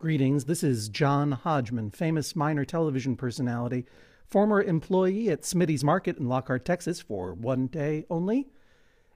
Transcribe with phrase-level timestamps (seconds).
[0.00, 3.84] Greetings, this is John Hodgman, famous minor television personality,
[4.24, 8.48] former employee at Smitty's Market in Lockhart, Texas for one day only,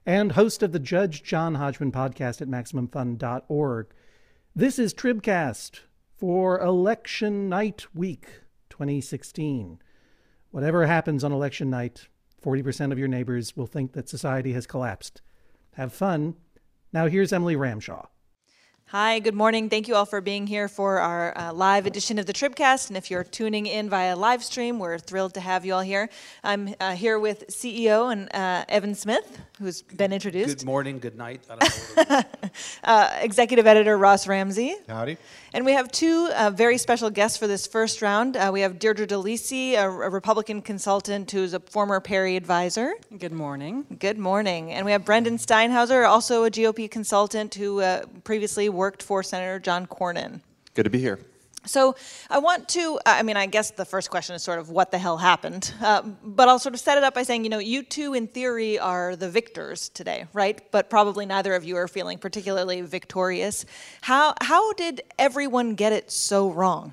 [0.04, 3.86] and host of the Judge John Hodgman podcast at MaximumFun.org.
[4.54, 5.80] This is Tribcast
[6.18, 8.26] for Election Night Week
[8.68, 9.78] 2016.
[10.50, 12.08] Whatever happens on election night,
[12.44, 15.22] 40% of your neighbors will think that society has collapsed.
[15.76, 16.34] Have fun.
[16.92, 18.08] Now here's Emily Ramshaw.
[18.88, 19.70] Hi, good morning.
[19.70, 22.88] Thank you all for being here for our uh, live edition of the Tribcast.
[22.88, 26.10] And if you're tuning in via live stream, we're thrilled to have you all here.
[26.44, 30.58] I'm uh, here with CEO and uh, Evan Smith, who's been introduced.
[30.58, 31.40] Good morning, good night.
[31.50, 32.50] I don't know what it is.
[32.84, 34.76] Uh, executive editor Ross Ramsey.
[34.86, 35.16] Howdy.
[35.54, 38.36] And we have two uh, very special guests for this first round.
[38.36, 42.92] Uh, we have Deirdre DeLisi, a, a Republican consultant who's a former Perry advisor.
[43.18, 43.86] Good morning.
[43.98, 44.70] Good morning.
[44.70, 49.58] And we have Brendan Steinhauser, also a GOP consultant who uh, previously worked for Senator
[49.58, 50.40] John Cornyn.
[50.74, 51.18] Good to be here.
[51.66, 51.96] So
[52.28, 54.98] I want to, I mean, I guess the first question is sort of what the
[54.98, 55.72] hell happened.
[55.80, 58.26] Uh, but I'll sort of set it up by saying, you know, you two in
[58.26, 60.60] theory are the victors today, right?
[60.70, 63.64] But probably neither of you are feeling particularly victorious.
[64.02, 66.92] How, how did everyone get it so wrong?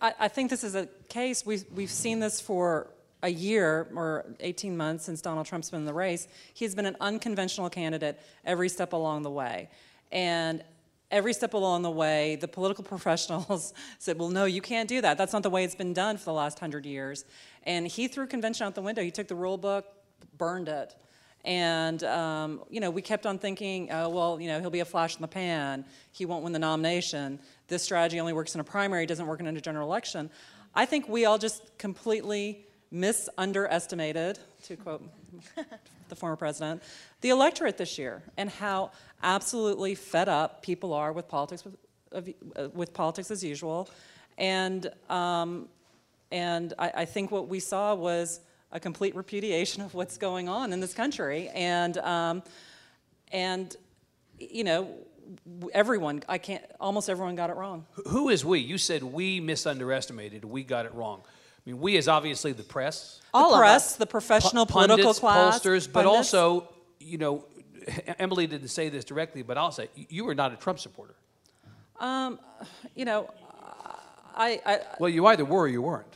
[0.00, 2.90] I, I think this is a case, we've, we've seen this for
[3.22, 6.28] a year or 18 months since Donald Trump's been in the race.
[6.54, 9.68] He's been an unconventional candidate every step along the way.
[10.12, 10.62] And
[11.10, 15.18] every step along the way, the political professionals said, well, no, you can't do that.
[15.18, 17.24] That's not the way it's been done for the last hundred years.
[17.64, 19.02] And he threw convention out the window.
[19.02, 19.86] He took the rule book,
[20.36, 20.94] burned it.
[21.44, 24.84] And, um, you know, we kept on thinking, oh, well, you know, he'll be a
[24.84, 25.86] flash in the pan.
[26.12, 27.40] He won't win the nomination.
[27.68, 30.30] This strategy only works in a primary, doesn't work in a general election.
[30.74, 35.02] I think we all just completely misunderestimated, to quote
[36.10, 36.82] the former president,
[37.20, 38.90] the electorate this year and how
[39.22, 41.76] absolutely fed up people are with politics with,
[42.56, 43.88] uh, with politics as usual.
[44.36, 45.68] And, um,
[46.30, 48.40] and I, I, think what we saw was
[48.72, 51.48] a complete repudiation of what's going on in this country.
[51.48, 52.42] And, um,
[53.32, 53.76] and
[54.38, 54.94] you know,
[55.72, 57.86] everyone, I can't, almost everyone got it wrong.
[58.08, 58.60] Who is we?
[58.60, 61.22] You said we misunderestimated, we got it wrong.
[61.66, 63.20] I mean, we is obviously the press.
[63.34, 65.60] All the press, the professional P- political pundits, class.
[65.60, 66.32] pollsters, but pundits.
[66.34, 67.44] also, you know,
[68.18, 71.14] Emily didn't say this directly, but I'll say you were not a Trump supporter.
[71.98, 72.38] Um,
[72.94, 73.30] you know,
[74.34, 76.06] I, I, Well, you either were or you weren't.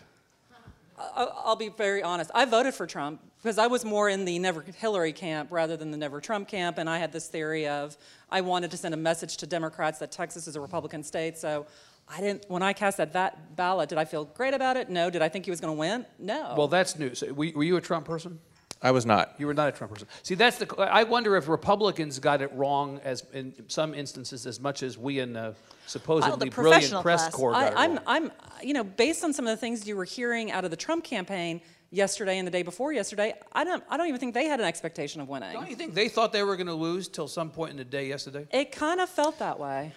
[0.98, 2.30] I- I'll be very honest.
[2.34, 5.90] I voted for Trump because I was more in the never Hillary camp rather than
[5.90, 7.98] the never Trump camp, and I had this theory of
[8.30, 11.36] I wanted to send a message to Democrats that Texas is a Republican state.
[11.36, 11.66] So
[12.08, 12.44] I didn't.
[12.48, 14.90] When I cast that, that ballot, did I feel great about it?
[14.90, 15.10] No.
[15.10, 16.06] Did I think he was going to win?
[16.18, 16.54] No.
[16.56, 17.22] Well, that's news.
[17.22, 18.38] Were, were you a Trump person?
[18.82, 19.34] I was not.
[19.38, 20.06] You were not a Trump person.
[20.22, 20.76] See, that's the.
[20.78, 25.20] I wonder if Republicans got it wrong, as in some instances, as much as we
[25.20, 25.54] in the
[25.86, 27.34] supposedly brilliant professional press class.
[27.34, 28.02] corps got I, it I'm, wrong.
[28.06, 28.32] I'm,
[28.62, 31.02] you know, based on some of the things you were hearing out of the Trump
[31.02, 34.60] campaign yesterday and the day before yesterday, I don't, I don't even think they had
[34.60, 35.52] an expectation of winning.
[35.52, 37.84] Don't you think they thought they were going to lose till some point in the
[37.84, 38.46] day yesterday?
[38.50, 39.92] It kind of felt that way.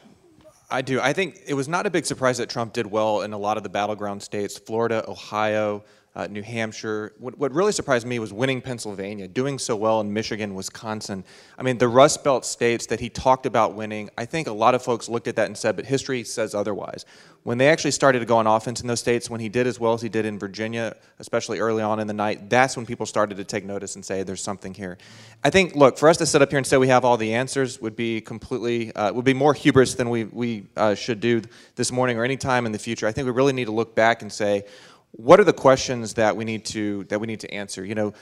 [0.70, 1.00] I do.
[1.00, 3.58] I think it was not a big surprise that Trump did well in a lot
[3.58, 5.84] of the battleground states Florida, Ohio,
[6.18, 7.14] uh, New Hampshire.
[7.20, 11.24] What, what really surprised me was winning Pennsylvania, doing so well in Michigan, Wisconsin.
[11.60, 14.74] I mean, the Rust Belt states that he talked about winning, I think a lot
[14.74, 17.06] of folks looked at that and said, but history says otherwise.
[17.44, 19.80] When they actually started to go on offense in those states, when he did as
[19.80, 23.06] well as he did in Virginia, especially early on in the night, that's when people
[23.06, 24.98] started to take notice and say, there's something here.
[25.44, 27.36] I think, look, for us to sit up here and say we have all the
[27.36, 31.44] answers would be completely, uh, would be more hubris than we, we uh, should do
[31.76, 33.06] this morning or any time in the future.
[33.08, 34.66] I think we really need to look back and say,
[35.12, 37.84] what are the questions that we need to that we need to answer?
[37.84, 38.14] You know,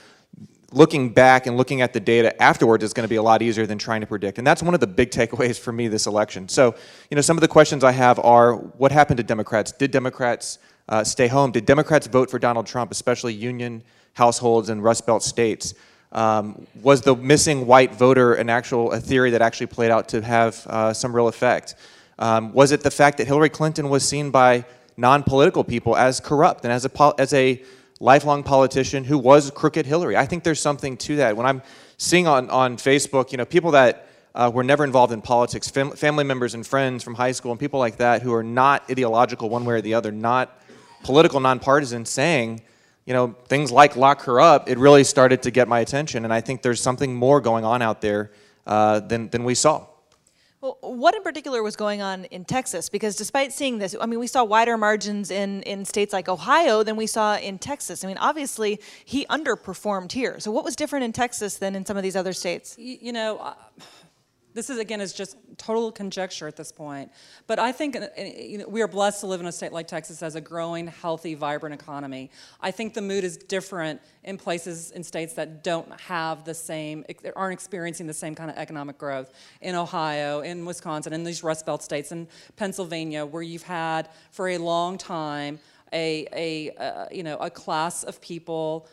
[0.72, 3.66] looking back and looking at the data afterwards is going to be a lot easier
[3.66, 4.38] than trying to predict.
[4.38, 6.48] And that's one of the big takeaways for me this election.
[6.48, 6.74] So,
[7.10, 9.72] you know, some of the questions I have are what happened to Democrats?
[9.72, 10.58] Did Democrats
[10.88, 11.52] uh, stay home?
[11.52, 13.82] Did Democrats vote for Donald Trump, especially union
[14.14, 15.74] households and Rust Belt states?
[16.12, 20.22] Um, was the missing white voter an actual a theory that actually played out to
[20.22, 21.74] have uh, some real effect?
[22.18, 24.64] Um, was it the fact that Hillary Clinton was seen by
[24.96, 27.62] non-political people as corrupt and as a as a
[28.00, 30.16] lifelong politician who was crooked Hillary?
[30.16, 31.36] I think there's something to that.
[31.36, 31.62] When I'm
[31.98, 35.92] seeing on on Facebook, you know, people that uh, were never involved in politics, fam-
[35.92, 39.48] family members and friends from high school, and people like that who are not ideological
[39.48, 40.60] one way or the other, not
[41.02, 42.62] political, nonpartisan, saying
[43.06, 46.24] you know, things like lock her up, it really started to get my attention.
[46.24, 48.32] And I think there's something more going on out there
[48.66, 49.86] uh, than, than we saw.
[50.66, 52.88] Well, what in particular was going on in Texas?
[52.88, 56.82] Because despite seeing this, I mean, we saw wider margins in, in states like Ohio
[56.82, 58.02] than we saw in Texas.
[58.02, 60.40] I mean, obviously, he underperformed here.
[60.40, 62.74] So, what was different in Texas than in some of these other states?
[62.76, 63.54] You, you know, uh,
[64.56, 67.12] this is again is just total conjecture at this point.
[67.46, 69.86] But I think uh, you know, we are blessed to live in a state like
[69.86, 72.30] Texas as a growing, healthy, vibrant economy.
[72.62, 77.04] I think the mood is different in places in states that don't have the same,
[77.36, 79.30] aren't experiencing the same kind of economic growth.
[79.60, 82.26] In Ohio, in Wisconsin, in these Rust Belt states, in
[82.56, 85.58] Pennsylvania, where you've had for a long time
[85.92, 88.88] a, a uh, you know a class of people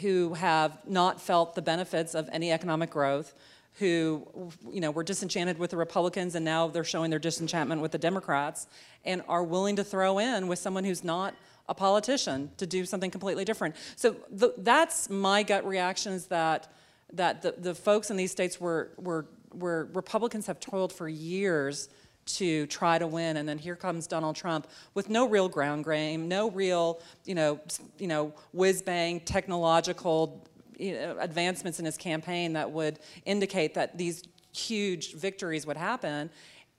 [0.00, 3.34] who have not felt the benefits of any economic growth
[3.74, 7.92] who you know were disenchanted with the Republicans and now they're showing their disenchantment with
[7.92, 8.66] the Democrats
[9.04, 11.34] and are willing to throw in with someone who's not
[11.68, 13.74] a politician to do something completely different.
[13.96, 16.72] So the, that's my gut reaction is that
[17.12, 21.88] that the, the folks in these states were were where Republicans have toiled for years
[22.26, 26.26] to try to win, and then here comes Donald Trump with no real ground game,
[26.26, 27.60] no real, you know,
[27.98, 30.46] you know, whiz bang technological
[30.78, 36.30] you know, advancements in his campaign that would indicate that these huge victories would happen.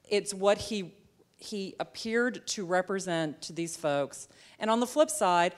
[0.09, 0.93] It's what he
[1.37, 4.27] he appeared to represent to these folks.
[4.57, 5.53] And on the flip side,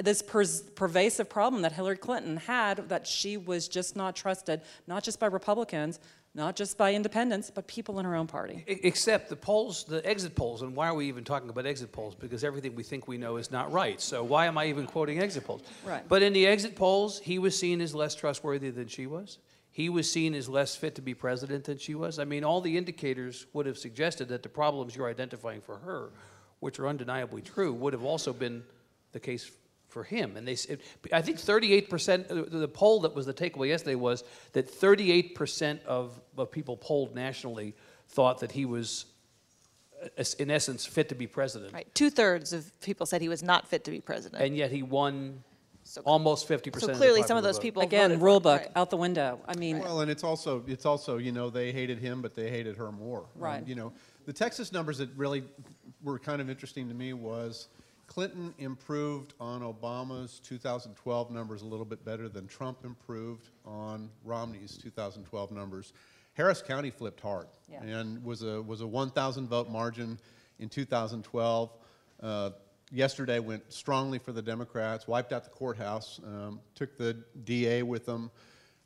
[0.00, 0.44] this per
[0.76, 5.26] pervasive problem that Hillary Clinton had that she was just not trusted, not just by
[5.26, 5.98] Republicans,
[6.34, 8.64] not just by independents, but people in her own party.
[8.66, 12.14] Except the polls, the exit polls, and why are we even talking about exit polls?
[12.14, 14.00] Because everything we think we know is not right.
[14.00, 15.62] So why am I even quoting exit polls?
[15.84, 16.06] Right.
[16.08, 19.38] But in the exit polls, he was seen as less trustworthy than she was.
[19.70, 22.18] He was seen as less fit to be president than she was.
[22.18, 26.10] I mean, all the indicators would have suggested that the problems you're identifying for her,
[26.60, 28.64] which are undeniably true, would have also been
[29.12, 29.50] the case
[29.88, 30.36] for him.
[30.36, 30.80] And they, said,
[31.12, 36.20] I think 38%, uh, the poll that was the takeaway yesterday was that 38% of,
[36.36, 37.74] of people polled nationally
[38.08, 39.06] thought that he was,
[40.02, 41.72] uh, in essence, fit to be president.
[41.72, 41.92] Right.
[41.94, 44.42] Two thirds of people said he was not fit to be president.
[44.42, 45.42] And yet he won
[45.88, 46.80] so, almost 50%.
[46.80, 48.70] So clearly, of some of those people again rule book right.
[48.76, 49.40] out the window.
[49.48, 52.50] I mean, well, and it's also it's also you know they hated him, but they
[52.50, 53.24] hated her more.
[53.34, 53.62] Right.
[53.62, 53.94] Um, you know,
[54.26, 55.44] the Texas numbers that really
[56.02, 57.68] were kind of interesting to me was
[58.08, 64.76] Clinton improved on Obama's 2012 numbers a little bit better than Trump improved on Romney's
[64.78, 65.92] 2012 numbers.
[66.32, 67.82] Harris County flipped hard yeah.
[67.82, 70.18] and was a, was a 1,000 vote margin
[70.58, 71.70] in 2012.
[72.20, 72.50] Uh,
[72.90, 77.14] yesterday went strongly for the Democrats, wiped out the courthouse, um, took the
[77.44, 78.30] DA with them.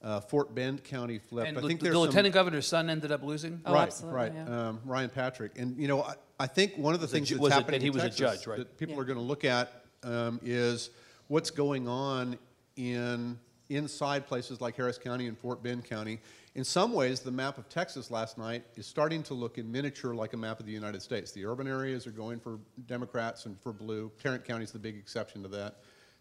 [0.02, 1.48] Uh, Fort Bend County flipped.
[1.48, 3.60] And I think the, the lieutenant governor's son ended up losing.
[3.64, 4.32] Oh, right, absolutely, right.
[4.34, 4.68] Yeah.
[4.68, 7.42] Um, Ryan Patrick, and you know, I, I think one of the things ju- that's
[7.42, 8.58] was it- happening and he in was a Texas judge, right?
[8.58, 9.00] that people Yeah.
[9.02, 10.90] are going to look at um, is
[11.28, 12.36] what's going on
[12.74, 16.18] in inside places like Harris County and Fort Bend County.
[16.56, 20.14] In some ways, the map of Texas last night is starting to look in miniature
[20.16, 21.30] like a map of the United States.
[21.30, 24.10] The urban areas are going for Democrats and for blue.
[24.20, 25.76] Tarrant County is the big exception to that.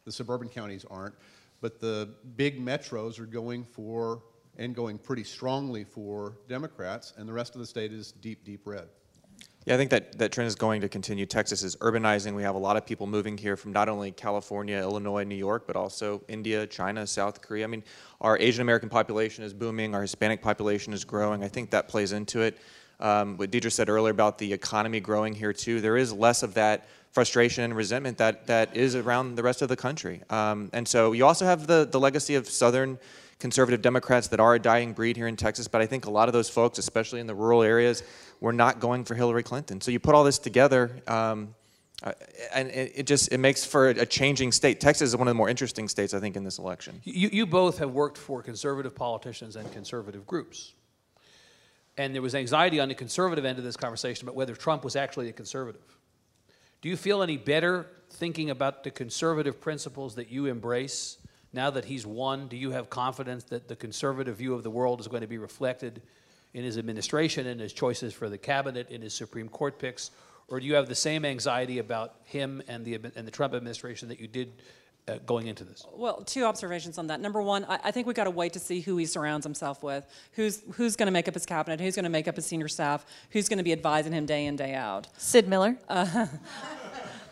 [0.06, 1.16] The suburban counties aren't.
[1.62, 4.22] But the big metros are going for
[4.58, 8.68] and going pretty strongly for Democrats, and the rest of the state is deep, deep
[8.68, 8.88] red.
[9.66, 11.28] Yeah, I think that, that trend is going to continue.
[11.28, 12.34] Texas is urbanizing.
[12.34, 15.68] We have a lot of people moving here from not only California, Illinois, New York,
[15.68, 17.66] but also India, China, South Korea.
[17.66, 17.84] I mean,
[18.22, 21.44] our Asian American population is booming, our Hispanic population is growing.
[21.44, 22.58] I think that plays into it.
[23.00, 26.56] Um, what Deirdre said earlier about the economy growing here, too, there is less of
[26.56, 30.22] that frustration and resentment that, that is around the rest of the country.
[30.32, 32.98] Um, and so you also have the, the legacy of Southern
[33.42, 36.30] conservative Democrats that are a dying breed here in Texas, but I think a lot
[36.30, 38.04] of those folks, especially in the rural areas,
[38.40, 39.82] were not going for Hillary Clinton.
[39.82, 41.56] So you put all this together, um,
[42.04, 42.14] uh,
[42.54, 44.80] and it, it, just it makes for a changing state.
[44.80, 47.02] Texas is one of the more interesting states, I think, in this election.
[47.04, 50.74] You, you both have worked for conservative politicians and conservative groups.
[51.98, 54.96] And there was anxiety on the conservative end of this conversation about whether Trump was
[54.96, 55.98] actually a conservative.
[56.82, 61.18] Do you feel any better thinking about the conservative principles that you embrace
[61.54, 65.00] now that he's won, do you have confidence that the conservative view of the world
[65.00, 66.02] is going to be reflected
[66.54, 70.12] in his administration, in his choices for the cabinet, in his Supreme Court picks?
[70.48, 74.10] Or do you have the same anxiety about him and the, and the Trump administration
[74.10, 74.52] that you did
[75.08, 75.86] uh, going into this?
[75.94, 77.20] Well, two observations on that.
[77.20, 79.82] Number one, I, I think we've got to wait to see who he surrounds himself
[79.82, 80.06] with.
[80.34, 81.80] Who's who's going to make up his cabinet?
[81.80, 83.06] Who's going to make up his senior staff?
[83.32, 85.08] Who's going to be advising him day in day out?
[85.18, 85.78] Sid Miller.
[85.88, 86.28] Uh,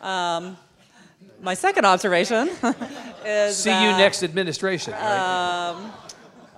[0.00, 0.56] um,
[1.42, 2.48] my second observation
[3.24, 4.92] is see that, you next administration.
[4.92, 5.68] Right?
[5.68, 5.84] Um,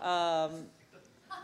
[0.01, 0.67] um,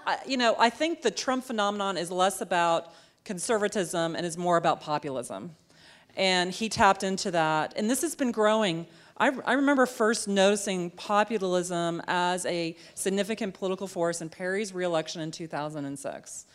[0.06, 2.92] I, you know, I think the Trump phenomenon is less about
[3.24, 5.54] conservatism and is more about populism,
[6.16, 7.74] and he tapped into that.
[7.76, 8.86] And this has been growing.
[9.16, 15.30] I, I remember first noticing populism as a significant political force in Perry's reelection in
[15.30, 16.46] 2006.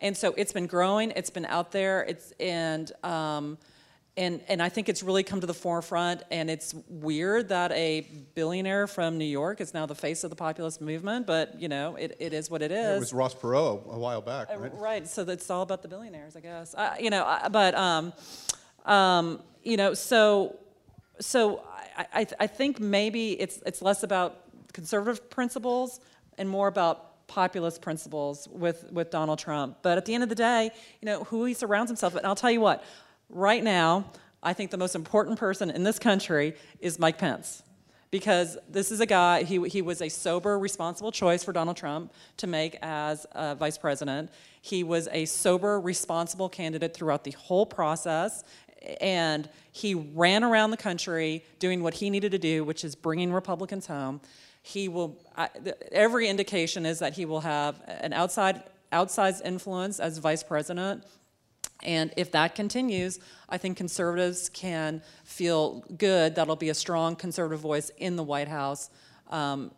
[0.00, 3.58] And so it's been growing, it's been out there, it's, and um,
[4.18, 8.00] and, and I think it's really come to the forefront, and it's weird that a
[8.34, 11.96] billionaire from New York is now the face of the populist movement, but you know,
[11.96, 12.96] it, it is what it is.
[12.96, 14.72] It was Ross Perot a while back, Uh, right?
[14.74, 16.74] Right, so it's all about the billionaires, I guess.
[16.74, 18.12] Uh, you know, I- but um,
[18.84, 20.56] um, you know, so
[21.20, 21.62] so
[21.96, 24.40] I, I, I think maybe it's it's less about
[24.72, 26.00] conservative principles
[26.38, 29.78] and more about populist principles with with Donald Trump.
[29.82, 30.70] But at the end of the day,
[31.00, 32.22] you know, who he surrounds himself with.
[32.22, 32.82] And I'll tell you what,
[33.28, 34.10] right now,
[34.42, 37.62] I think the most important person in this country is Mike Pence
[38.10, 42.12] because this is a guy, he, he was a sober, responsible choice for Donald Trump
[42.38, 44.30] to make as uh, vice president.
[44.62, 48.44] He was a sober, responsible candidate throughout the whole process.
[49.00, 53.32] And he ran around the country doing what he needed to do, which is bringing
[53.32, 54.20] Republicans home.
[54.62, 55.50] He will, I,
[55.92, 61.04] every indication is that he will have an outside, outsized influence as vice president.
[61.82, 67.60] And if that continues, I think conservatives can feel good that'll be a strong conservative
[67.60, 68.90] voice in the White House
[69.30, 69.70] um,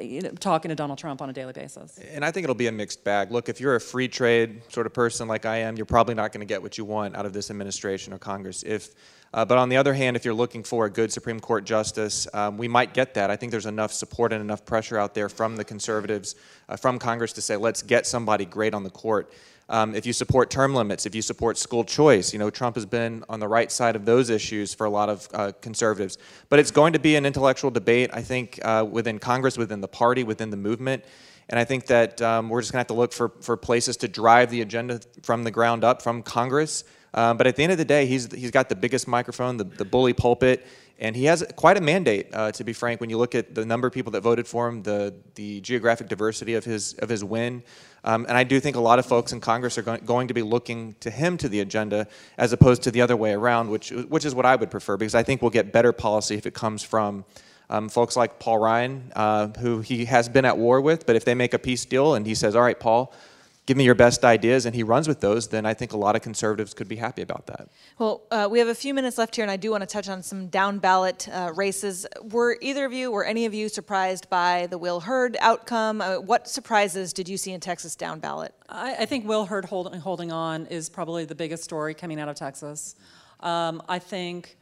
[0.00, 1.98] you know, talking to Donald Trump on a daily basis.
[2.12, 3.30] And I think it'll be a mixed bag.
[3.30, 6.32] Look, if you're a free trade sort of person like I am, you're probably not
[6.32, 8.62] going to get what you want out of this administration or Congress.
[8.64, 8.90] If,
[9.34, 12.28] uh, but on the other hand, if you're looking for a good Supreme Court justice,
[12.32, 13.30] um, we might get that.
[13.30, 16.36] I think there's enough support and enough pressure out there from the conservatives,
[16.68, 19.32] uh, from Congress to say, let's get somebody great on the court.
[19.68, 22.86] Um, if you support term limits, if you support school choice, you know, Trump has
[22.86, 26.16] been on the right side of those issues for a lot of uh, conservatives.
[26.48, 29.88] But it's going to be an intellectual debate, I think, uh, within Congress, within the
[29.88, 31.04] party, within the movement.
[31.48, 33.96] And I think that um, we're just going to have to look for, for places
[33.98, 36.84] to drive the agenda from the ground up from Congress.
[37.14, 39.64] Um, but at the end of the day, he's, he's got the biggest microphone, the,
[39.64, 40.66] the bully pulpit,
[40.98, 43.64] and he has quite a mandate, uh, to be frank, when you look at the
[43.64, 47.24] number of people that voted for him, the, the geographic diversity of his, of his
[47.24, 47.62] win.
[48.04, 50.34] Um, and I do think a lot of folks in Congress are going, going to
[50.34, 52.06] be looking to him to the agenda
[52.36, 55.14] as opposed to the other way around, which, which is what I would prefer because
[55.14, 57.24] I think we'll get better policy if it comes from
[57.70, 61.06] um, folks like Paul Ryan, uh, who he has been at war with.
[61.06, 63.12] But if they make a peace deal and he says, All right, Paul,
[63.66, 66.16] give me your best ideas, and he runs with those, then I think a lot
[66.16, 67.68] of conservatives could be happy about that.
[67.98, 70.08] Well, uh, we have a few minutes left here, and I do want to touch
[70.08, 72.06] on some down ballot uh, races.
[72.22, 76.00] Were either of you or any of you surprised by the Will Hurd outcome?
[76.00, 78.54] Uh, what surprises did you see in Texas down ballot?
[78.68, 82.28] I, I think Will Hurd hold, holding on is probably the biggest story coming out
[82.28, 82.96] of Texas.
[83.40, 84.56] Um, I think.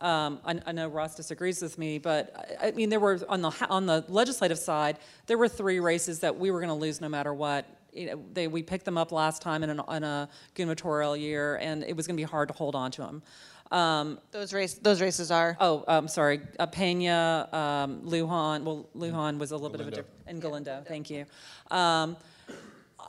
[0.00, 3.42] Um, I, I know Ross disagrees with me, but I, I mean, there were on
[3.42, 7.02] the on the legislative side, there were three races that we were going to lose
[7.02, 7.66] no matter what.
[7.92, 11.56] You know, they, we picked them up last time in, an, in a gubernatorial year,
[11.56, 13.22] and it was going to be hard to hold on to them.
[13.70, 15.56] Um, Those race, those races are.
[15.60, 18.64] oh, I'm sorry, uh, Pena, um, Lujan.
[18.64, 20.82] Well, Lujan was a little bit of a different, and Galindo.
[20.86, 21.24] Thank you.
[21.70, 22.16] Um,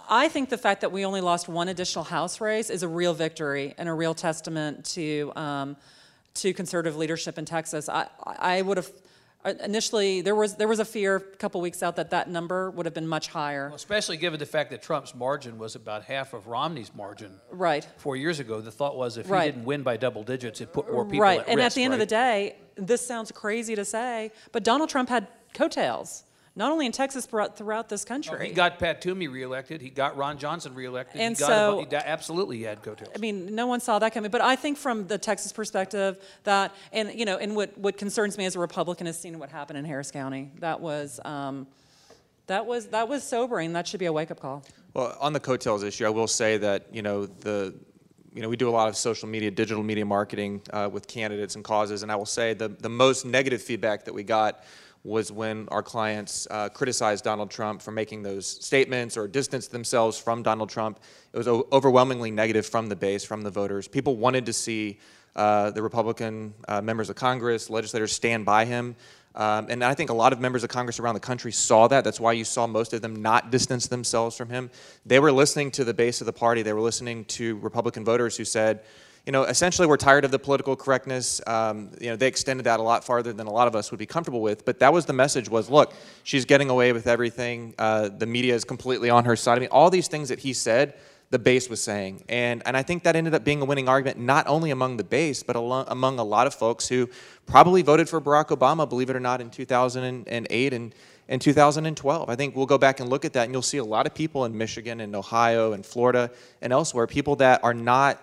[0.10, 3.14] I think the fact that we only lost one additional House race is a real
[3.14, 5.78] victory and a real testament to um,
[6.36, 7.90] to conservative leadership in Texas.
[7.90, 8.92] I, I would have
[9.43, 12.69] Uh, initially there was there was a fear a couple weeks out that that number
[12.69, 13.67] would have been much higher.
[13.67, 17.88] Well, especially given the fact that Trump's margin was about half of Romney's margin Right.
[17.98, 18.62] four years ago.
[18.62, 19.45] The thought was if Right.
[19.45, 21.39] he didn't win by double digits, it put more people right.
[21.39, 21.65] at and risk.
[21.65, 25.27] at the end of the day, this sounds crazy to say, but Donald Trump had
[25.55, 26.24] coattails,
[26.62, 28.50] not only in Texas but throughout this country.
[28.50, 29.82] He got Pat Toomey reelected.
[29.82, 31.20] He got Ron Johnson reelected.
[31.20, 33.12] And he got so- he absolutely he had coattails.
[33.15, 34.30] I mean, no one saw that coming.
[34.30, 38.38] But I think from the Texas perspective, that and you know, and what what concerns
[38.38, 40.51] me as a Republican is seeing what happened in Harris County.
[40.60, 41.65] That was um,
[42.46, 43.74] that was that was sobering.
[43.74, 44.63] That should be a wake up call.
[44.94, 47.74] Well, on the coattails issue, I will say that you know the
[48.36, 51.56] you know we do a lot of social media, digital media marketing uh, with candidates
[51.56, 54.63] and causes, and I will say the the most negative feedback that we got
[55.03, 60.17] was when our clients uh, criticized Donald Trump for making those statements or distanced themselves
[60.17, 61.00] from Donald Trump.
[61.34, 63.88] It was overwhelmingly negative from the base, from the voters.
[63.88, 65.00] People wanted to see
[65.36, 68.96] uh, the Republican uh, members of Congress, legislators stand by him.
[69.34, 72.03] Um, and I think a lot of members of Congress around the country saw that.
[72.03, 74.70] That's why you saw most of them not distance themselves from him.
[75.05, 76.63] They were listening to the base of the party.
[76.63, 78.81] They were listening to Republican voters who said,
[79.25, 81.42] you know, essentially we're tired of the political correctness.
[81.46, 84.00] Um, you know, they extended that a lot farther than a lot of us would
[84.00, 84.66] be comfortable with.
[84.66, 87.75] But that was the message: was look, she's getting away with everything.
[87.78, 89.58] Uh, the media is completely on her side.
[89.58, 90.96] I mean, all these things that he said
[91.32, 92.24] the base was saying.
[92.30, 95.04] And, and I think that ended up being a winning argument, not only among the
[95.04, 97.10] base, but alo- among a lot of folks who
[97.46, 100.96] probably voted for Barack Obama, believe it or not, in 2008 and,
[101.30, 102.30] and 2012.
[102.30, 104.13] I think we'll go back and look at that, and you'll see a lot of
[104.13, 106.30] people in Michigan and Ohio and Florida
[106.62, 108.22] and elsewhere, people that are not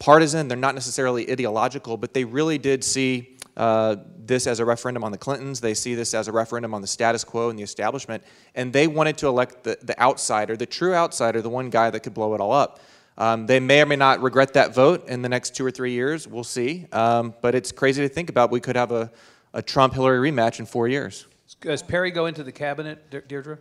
[0.00, 5.04] partisan, they're not necessarily ideological, but they really did see uh, this as a referendum
[5.04, 5.60] on the Clintons.
[5.60, 8.24] They see this as a referendum on the status quo and the establishment.
[8.54, 12.00] And they wanted to elect the, the outsider, the true outsider, the one guy that
[12.00, 12.80] could blow it all up.
[13.18, 15.92] Um, they may or may not regret that vote in the next two or three
[15.92, 16.26] years.
[16.26, 16.86] We'll see.
[16.90, 18.50] Um, but it's crazy to think about.
[18.50, 19.12] We could have a,
[19.52, 21.26] a Trump Hillary rematch in four years.
[21.60, 23.58] Does Perry go into the cabinet, De- Deirdre?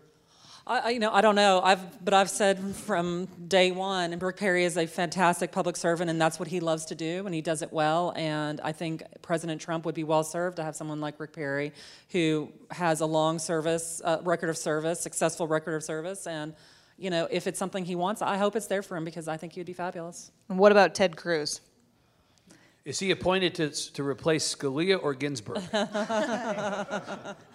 [0.70, 1.60] I, I- you know, I don't know.
[1.62, 6.10] I've, but I've said from day one, and Rick Perry is a fantastic public servant,
[6.10, 8.14] and that's what he loves to do, and he does it well.
[8.16, 11.74] And I think President Trump would be well served to have someone like Rick Perry,
[12.12, 16.54] who has a long service uh, record of service, successful record of service, and
[16.98, 19.38] you know, if it's something he wants, I hope it's there for him because I
[19.38, 20.32] think he'd be fabulous.
[20.50, 21.62] And what about Ted Cruz?
[22.84, 25.62] Is he appointed to, to replace Scalia or Ginsburg?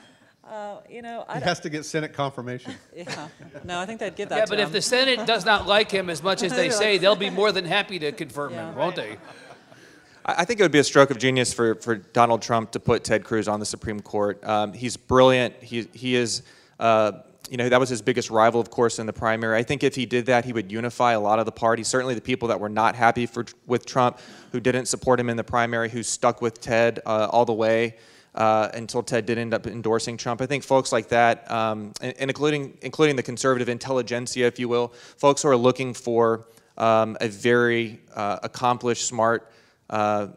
[0.90, 2.74] You know, I He has to get Senate confirmation.
[2.96, 3.28] yeah.
[3.64, 4.36] No, I think they'd give that.
[4.36, 6.98] yeah, to but if the Senate does not like him as much as they say,
[6.98, 8.70] they'll be more than happy to confirm Yeah.
[8.70, 9.16] him, won't they?
[10.24, 12.80] I I think it would be a stroke of genius for, for Donald Trump to
[12.80, 14.42] put Ted Cruz on the Supreme Court.
[14.44, 15.54] Um, he's brilliant.
[15.62, 16.42] He, he is,
[16.80, 17.12] uh,
[17.50, 19.58] you know, that was his biggest rival, of course, in the primary.
[19.58, 21.84] I think if he did that, he would unify a lot of the party.
[21.84, 24.18] Certainly the people that were not happy for, with Trump,
[24.52, 27.96] who didn't support him in the primary, who stuck with Ted uh, all the way.
[28.34, 30.42] Uh, until Ted did end up endorsing Trump.
[30.42, 34.68] I think folks like that, um, and, and including including the conservative intelligentsia, if you
[34.68, 34.88] will,
[35.18, 39.52] folks who are looking for um, a very uh, accomplished, smart,
[39.88, 40.28] uh,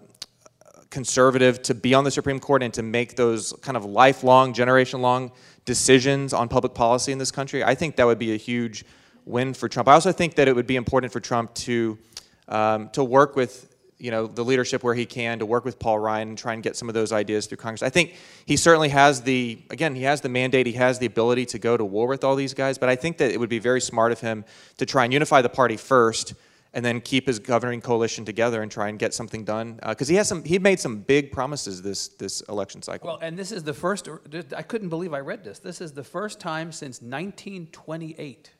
[0.89, 5.01] conservative to be on the Supreme Court and to make those kind of lifelong, generation
[5.01, 5.31] long
[5.65, 8.85] decisions on public policy in this country, I think that would be a huge
[9.25, 9.87] win for Trump.
[9.89, 11.97] I also think that it would be important for Trump to
[12.47, 15.99] um, to work with you know the leadership where he can to work with Paul
[15.99, 17.81] Ryan and try and get some of those ideas through Congress.
[17.81, 21.45] I think he certainly has the again he has the mandate, he has the ability
[21.47, 23.59] to go to war with all these guys, but I think that it would be
[23.59, 24.45] very smart of him
[24.77, 26.33] to try and unify the party first
[26.73, 30.07] and then keep his governing coalition together and try and get something done uh, because
[30.07, 33.07] he has some he made some big promises this this election cycle.
[33.07, 34.07] Well, and this is the first,
[34.55, 35.59] I couldn't believe I read this.
[35.59, 38.51] This is the first time since 1928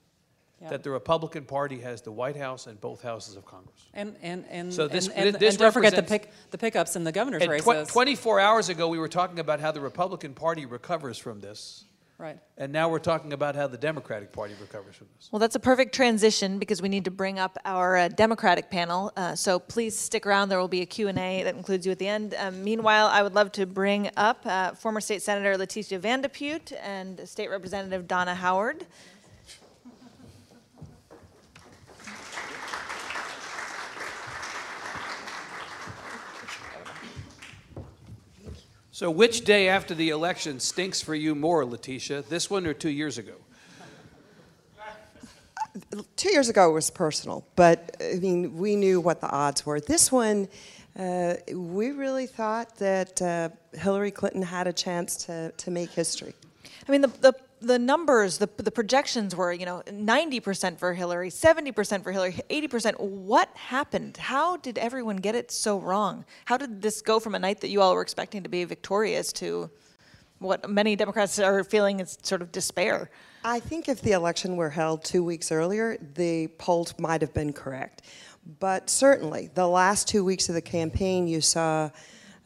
[0.61, 0.69] Yeah.
[0.69, 3.77] that the Republican Party has the White House and both houses of Congress.
[3.93, 6.95] and and and So this- and, and, this and don't forget the pick the pickups
[6.95, 7.87] in the governor's And races.
[7.87, 11.83] tw- 24 hours ago, we were talking about how the Republican Party recovers from this.
[12.17, 12.39] right.
[12.57, 15.29] And now we're talking about how the Democratic Party recovers from this.
[15.31, 19.11] Well, that's a perfect transition because we need to bring up our uh, Democratic panel.
[19.15, 20.49] Uh, so please stick around.
[20.49, 22.33] There will be a Q&A that includes you at the end.
[22.39, 26.29] Um, meanwhile, I would love to bring up uh, former State Senator Leticia Van de
[26.29, 28.87] Putte and State Representative Donna Howard.
[38.97, 42.27] So, which day after the election stinks for you more, Leticia?
[42.27, 43.35] This one or two years ago?
[46.15, 49.79] two years ago it was personal, but I mean, we knew what the odds were.
[49.79, 50.47] This one,
[50.97, 56.33] uh, we really thought that uh, Hillary Clinton had a chance to, to make history.
[56.87, 61.29] I mean, the, the, the numbers, the, the projections were, you know, 90% for Hillary,
[61.29, 62.99] 70% for Hillary, 80%.
[62.99, 64.17] What happened?
[64.17, 66.25] How did everyone get it so wrong?
[66.45, 69.33] How did this go from a night that you all were expecting to be victorious
[69.33, 69.69] to
[70.39, 73.09] what many Democrats are feeling is sort of despair?
[73.43, 77.53] I think if the election were held two weeks earlier, the polls might have been
[77.53, 78.03] correct.
[78.59, 81.89] But certainly, the last two weeks of the campaign, you saw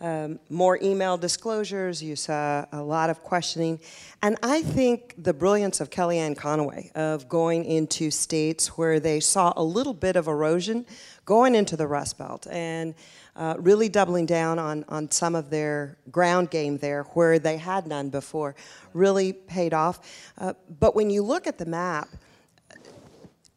[0.02, 3.80] um, more email disclosures, you saw a lot of questioning.
[4.24, 9.54] And I think the brilliance of Kellyanne Conway of going into states where they saw
[9.56, 10.88] a little bit of erosion,
[11.26, 12.96] going into the Rust Belt, and
[13.36, 17.86] uh, really doubling down on, on some of their ground game there where they had
[17.86, 18.56] none before,
[18.94, 20.32] really paid off.
[20.40, 22.10] Uh, but when you look at the map,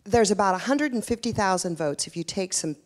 [0.04, 2.76] there's about 150,000 votes if you take some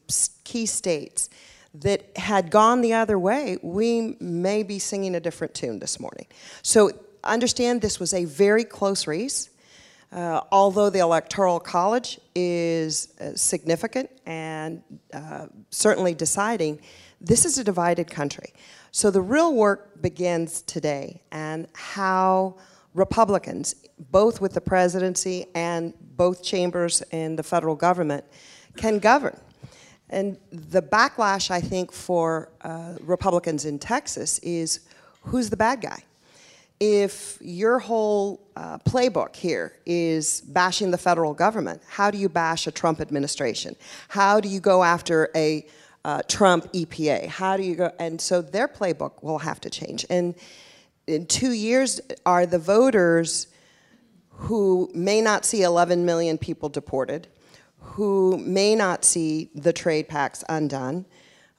[0.45, 1.29] key states
[1.75, 6.27] that had gone the other way, we may be singing a different tune this morning.
[6.63, 6.91] So
[7.25, 9.51] understand this was a very close race.
[10.11, 16.81] Uh, although the Electoral College is uh, significant and uh, certainly deciding,
[17.21, 18.55] this is a divided country.
[18.91, 22.57] So the real work begins today and how
[22.95, 23.75] Republicans,
[24.11, 28.25] both with the presidency and both chambers in the federal government,
[28.77, 29.39] can govern.
[30.11, 34.81] And the backlash, I think, for uh, Republicans in Texas is
[35.23, 36.03] who's the bad guy?
[36.81, 42.67] If your whole uh, playbook here is bashing the federal government, how do you bash
[42.67, 43.75] a Trump administration?
[44.09, 45.67] How do you go after a
[46.05, 47.27] uh, Trump EPA?
[47.27, 47.93] How do you go?
[47.99, 50.07] And so their playbook will have to change.
[50.09, 50.37] And
[51.09, 53.49] in two years, are the voters
[54.31, 57.27] who may not see 11 million people deported,
[57.81, 61.05] who may not see the trade pacts undone,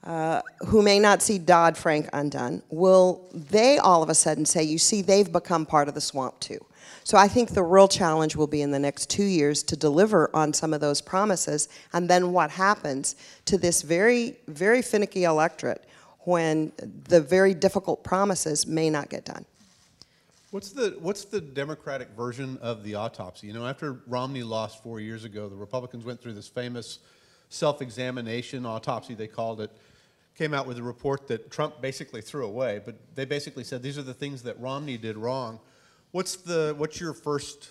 [0.04, 4.62] uh, who may not see Dodd Frank undone, will they all of a sudden say,
[4.62, 6.58] you see, they've become part of the swamp too?
[7.04, 10.30] So I think the real challenge will be in the next two years to deliver
[10.34, 15.84] on some of those promises, and then what happens to this very, very finicky electorate
[16.20, 16.72] when
[17.08, 19.44] the very difficult promises may not get done.
[20.50, 23.46] What's the what's the Democratic version of the autopsy?
[23.46, 26.98] You know, after Romney lost four years ago, the Republicans went through this famous
[27.50, 29.14] self-examination autopsy.
[29.14, 29.70] They called it.
[30.34, 33.98] Came out with a report that Trump basically threw away, but they basically said these
[33.98, 35.60] are the things that Romney did wrong.
[36.12, 37.70] What's the what's your first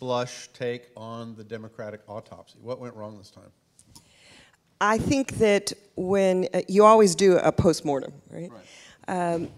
[0.00, 2.58] blush take on the Democratic autopsy?
[2.60, 3.50] What went wrong this time?
[4.80, 8.50] I think that when uh, you always do a postmortem, right?
[9.08, 9.48] Um,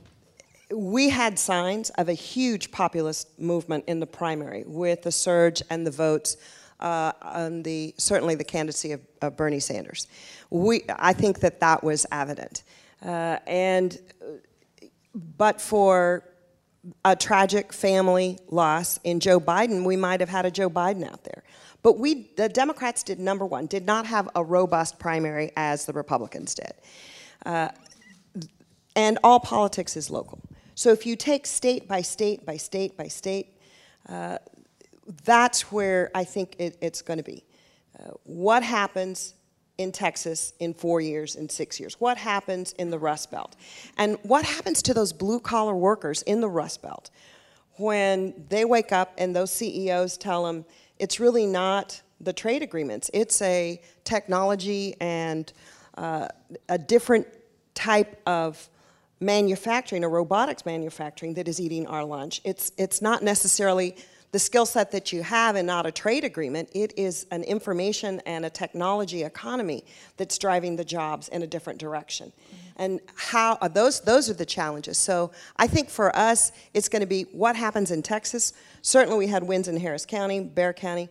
[0.71, 5.87] we had signs of a huge populist movement in the primary with the surge and
[5.87, 6.37] the votes
[6.81, 10.07] uh, on the certainly the candidacy of, of, Bernie Sanders.
[10.51, 12.63] We, I think that that was evident,
[13.05, 13.99] uh, and
[15.37, 16.23] but for
[17.05, 21.25] a tragic family loss in Joe Biden, we might have had a Joe Biden out
[21.25, 21.43] there.
[21.83, 25.93] But we, the Democrats did number one, did not have a robust primary as the
[25.93, 26.73] Republicans did.
[27.45, 27.69] Uh,
[28.95, 30.41] and all politics is local.
[30.79, 33.49] So if you take state by state by state by state,
[34.09, 34.39] uh,
[35.25, 37.43] that's where I think it, it's going to be.
[37.99, 39.35] Uh, what happens
[39.79, 41.97] in Texas in four years, in six years?
[41.99, 43.57] What happens in the Rust Belt?
[43.97, 47.11] And what happens to those blue collar workers in the Rust Belt
[47.73, 50.65] when they wake up and those CEOs tell them
[51.01, 55.53] it's really not the trade agreements, it's a technology and
[55.97, 56.29] uh,
[56.69, 57.27] a different
[57.75, 58.71] type of
[59.21, 62.41] manufacturing, a robotics manufacturing that is eating our lunch.
[62.45, 63.97] It's, it's not necessarily
[64.31, 66.69] the skill set that you have and not a trade agreement.
[66.75, 69.85] It is an information and a technology economy
[70.17, 72.33] that's driving the jobs in a different direction.
[72.77, 74.99] And how uh, those those are the challenges.
[74.99, 78.53] So I think for us, it's going to be what happens in Texas.
[78.83, 81.09] Certainly, we had wins in Harris County, Bexar County,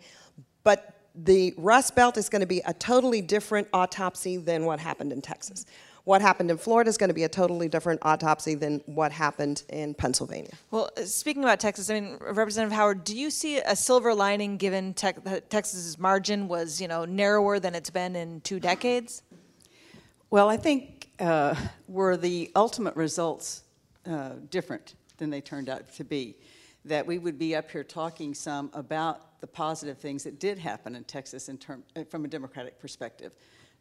[0.64, 5.12] but the Rust Belt is going to be a totally different autopsy than what happened
[5.12, 5.66] in Texas
[6.08, 9.64] what happened in Florida is going to be a totally different autopsy than what happened
[9.68, 10.52] in Pennsylvania.
[10.72, 14.56] Well, uh, speaking about Texas, I mean, Representative Howard, do you see a silver lining
[14.56, 15.12] given te-
[15.50, 19.22] Texas's margin was, you know, narrower than it's been in two decades?
[20.30, 21.56] Well, I think uh,
[21.90, 23.64] were the ultimate results
[24.10, 26.38] uh, different than they turned out to be,
[26.86, 30.96] that we would be up here talking some about the positive things that did happen
[30.96, 33.34] in Texas in term, uh, from a Democratic perspective.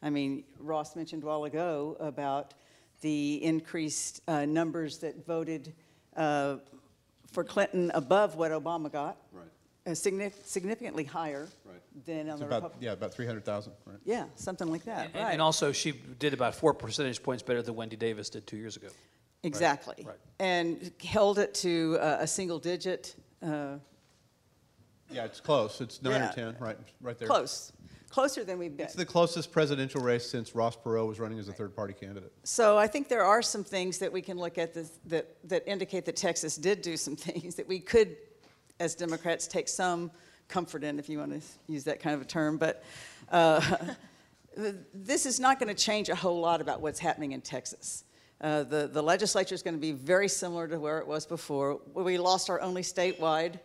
[0.03, 2.55] I mean, Ross mentioned a while ago about
[3.01, 5.75] the increased uh, numbers that voted
[6.17, 6.57] uh,
[7.33, 9.19] for Clinton above what Obama got.
[9.33, 9.47] Right.
[9.87, 11.81] Uh, significantly higher right.
[12.07, 12.83] than on it's the about, Republican.
[12.83, 13.99] Yeah, about 300,000, right?
[14.05, 15.07] Yeah, something like that.
[15.07, 15.33] And, right.
[15.33, 18.77] and also, she did about four percentage points better than Wendy Davis did two years
[18.77, 18.89] ago.
[19.45, 20.05] Exactly.
[20.05, 20.17] Right.
[20.41, 23.15] And held it to uh, a single digit.
[23.41, 23.77] Uh,
[25.09, 25.81] yeah, it's close.
[25.81, 27.29] It's 9 yeah, or 10, right, right there.
[27.29, 27.73] Close
[28.09, 28.87] closer than we've been.
[28.87, 32.33] It's the closest presidential race since Ross Perot was running as a third party candidate.
[32.45, 35.67] So I think there are some things that we can look at this, that, that
[35.67, 38.17] indicate that Texas did do some things that we could,
[38.81, 40.11] as Democrats, take some
[40.49, 42.57] comfort in, if you want to use that kind of a term.
[42.57, 42.85] But
[43.31, 43.77] uh,
[44.95, 48.05] this is not going to change a whole lot about what's happening in Texas.
[48.41, 51.81] Uh, the, the legislature is going to be very similar to where it was before.
[51.95, 53.61] We lost our only statewide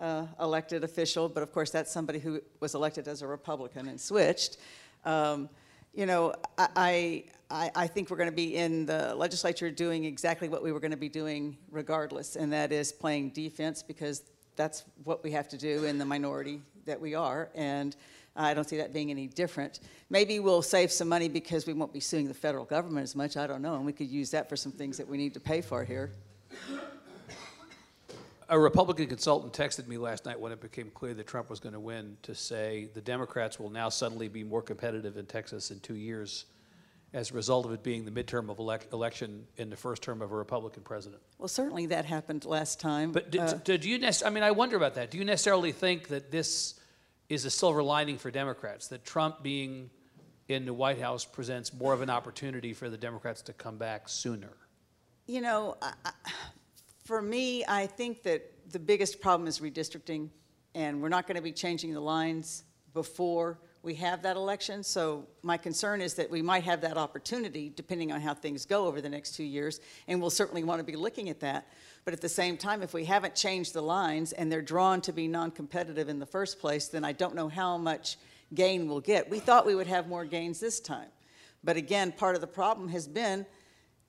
[0.00, 4.00] uh, elected official, but of course that's somebody who was elected as a Republican and
[4.00, 4.58] switched.
[5.04, 5.48] Um,
[5.94, 10.48] you know, I, I, I think we're going to be in the legislature doing exactly
[10.48, 14.22] what we were going to be doing regardless, and that is playing defense because
[14.56, 17.96] that's what we have to do in the minority that we are, and
[18.36, 19.80] I don't see that being any different.
[20.10, 23.36] Maybe we'll save some money because we won't be suing the federal government as much,
[23.36, 25.40] I don't know, and we could use that for some things that we need to
[25.40, 26.10] pay for here.
[28.48, 31.72] A Republican consultant texted me last night when it became clear that Trump was going
[31.72, 35.80] to win to say the Democrats will now suddenly be more competitive in Texas in
[35.80, 36.44] two years
[37.12, 40.22] as a result of it being the midterm of elec- election in the first term
[40.22, 41.22] of a Republican president.
[41.38, 43.10] Well, certainly that happened last time.
[43.12, 45.10] But did, uh, did you nec- I mean, I wonder about that.
[45.10, 46.78] Do you necessarily think that this
[47.28, 49.90] is a silver lining for Democrats, that Trump being
[50.48, 54.08] in the White House presents more of an opportunity for the Democrats to come back
[54.08, 54.52] sooner?
[55.26, 56.10] You know, I, I,
[57.06, 60.28] for me, I think that the biggest problem is redistricting,
[60.74, 62.64] and we're not going to be changing the lines
[62.94, 64.82] before we have that election.
[64.82, 68.86] So my concern is that we might have that opportunity, depending on how things go
[68.86, 71.68] over the next two years, and we'll certainly want to be looking at that.
[72.04, 75.12] But at the same time, if we haven't changed the lines and they're drawn to
[75.12, 78.16] be non-competitive in the first place, then I don't know how much
[78.52, 79.30] gain we'll get.
[79.30, 81.08] We thought we would have more gains this time.
[81.62, 83.46] But again, part of the problem has been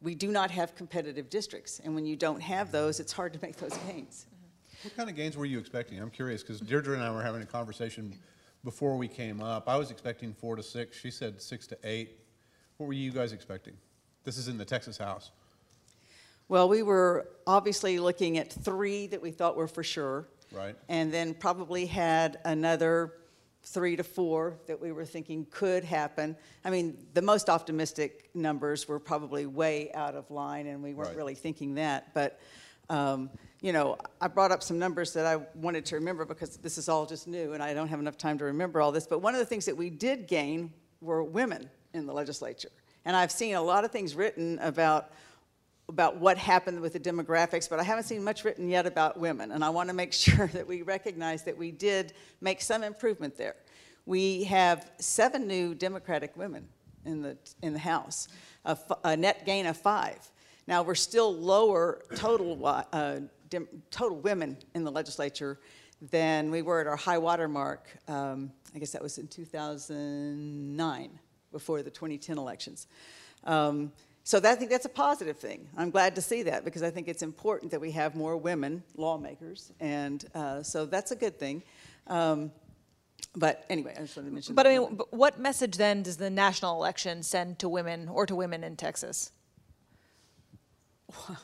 [0.02, 1.80] we do not have competitive districts.
[1.84, 4.28] And when you don't have those, it's hard to make those gains.
[4.84, 6.00] What kind of gains were you expecting?
[6.00, 8.18] I'm curious because Deirdre and I were having a conversation
[8.64, 9.68] before we came up.
[9.68, 10.98] I was expecting four to six.
[10.98, 12.20] She said six to eight.
[12.78, 13.74] What were you guys expecting?
[14.24, 15.32] This is in the Texas House.
[16.48, 20.28] Well, we were obviously looking at three that we thought were for sure.
[20.52, 20.76] Right.
[20.88, 23.14] And then probably had another
[23.68, 26.36] three to four that we were thinking could happen.
[26.64, 31.10] I mean, the most optimistic numbers were probably way out of line, and we weren't
[31.10, 31.18] Right.
[31.18, 32.14] really thinking that.
[32.14, 32.40] But,
[32.90, 33.30] um,
[33.62, 36.88] you know, I brought up some numbers that I wanted to remember because this is
[36.88, 39.06] all just new, and I don't have enough time to remember all this.
[39.06, 42.72] But one of the things that we did gain were women in the legislature.
[43.04, 45.12] And I've seen a lot of things written about
[45.90, 49.52] about what happened with the demographics, but I haven't seen much written yet about women.
[49.52, 53.38] And I want to make sure that we recognize that we did make some improvement
[53.38, 53.56] there.
[54.06, 56.68] We have seven new Democratic women
[57.06, 58.28] in the, in the House,
[58.66, 60.20] a, net gain of five.
[60.68, 63.20] Now, we're still lower total, uh,
[63.50, 65.60] dem, total women in the legislature
[66.02, 67.88] than we were at our high water mark.
[68.08, 71.20] Um, I guess that was in 2009,
[71.52, 72.88] before the 2010 elections.
[73.46, 73.92] Um,
[74.28, 75.70] so that, I think that's a positive thing.
[75.78, 78.84] I'm glad to see that because I think it's important that we have more women
[78.98, 81.64] lawmakers, and uh, so that's a good thing.
[82.08, 82.52] Um,
[83.38, 84.54] but anyway, I just wanted to mention.
[84.54, 88.26] But I mean, but what message then does the national election send to women or
[88.26, 89.32] to women in Texas?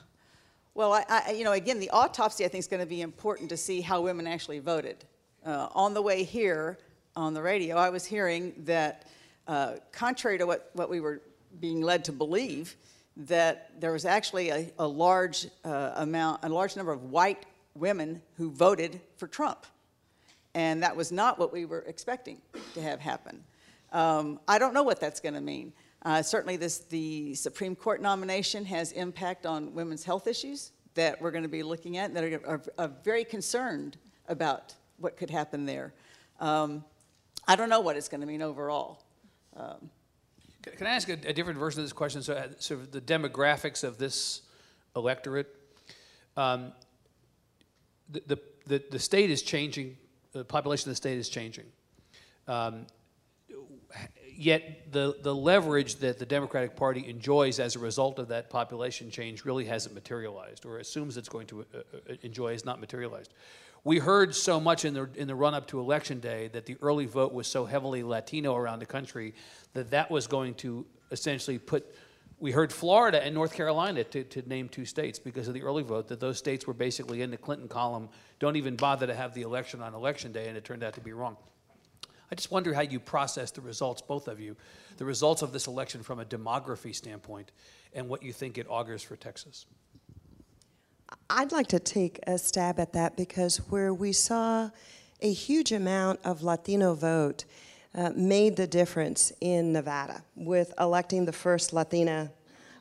[0.75, 3.47] Well, I, I, you know, again, the autopsy I think is going to be important
[3.49, 5.05] to see how women actually voted.
[5.45, 6.79] Uh, on the way here
[7.15, 9.05] on the radio, I was hearing that,
[9.47, 11.21] uh, contrary to what, what we were
[11.59, 12.75] being led to believe,
[13.15, 18.21] that there was actually a, a large uh, amount, a large number of white women
[18.37, 19.65] who voted for Trump,
[20.53, 22.41] and that was not what we were expecting
[22.73, 23.43] to have happen.
[23.91, 25.73] Um, I don't know what that's going to mean.
[26.03, 31.31] Uh, certainly, this, the Supreme Court nomination has impact on women's health issues that we're
[31.31, 35.29] going to be looking at, and that are, are, are very concerned about what could
[35.29, 35.93] happen there.
[36.39, 36.83] Um,
[37.47, 39.03] I don't know what it's going to mean overall.
[39.55, 39.89] Um,
[40.63, 42.23] Can I ask a, a different version of this question?
[42.23, 44.41] So, uh, sort of the demographics of this
[44.95, 45.53] electorate.
[46.37, 46.71] Um,
[48.09, 49.97] the, the, the, the state is changing,
[50.31, 51.65] the population of the state is changing.
[52.47, 52.87] Um,
[54.35, 59.11] yet the, the leverage that the Democratic Party enjoys as a result of that population
[59.11, 63.33] change really hasn't materialized, or assumes it's going to uh, uh, enjoy has not materialized.
[63.85, 66.77] We heard so much in the, in the run up to Election Day that the
[66.81, 69.33] early vote was so heavily Latino around the country
[69.73, 71.85] that that was going to essentially put.
[72.39, 75.83] We heard Florida and North Carolina to, to name two states because of the early
[75.83, 79.33] vote, that those states were basically in the Clinton column, don't even bother to have
[79.33, 81.35] the election on Election Day, and it turned out to be wrong.
[82.31, 84.55] I just wonder how you process the results, both of you,
[84.97, 87.51] the results of this election from a demography standpoint,
[87.93, 89.65] and what you think it augurs for Texas.
[91.29, 94.69] I'd like to take a stab at that because where we saw
[95.21, 97.45] a huge amount of Latino vote
[97.95, 102.31] uh, made the difference in Nevada with electing the first Latina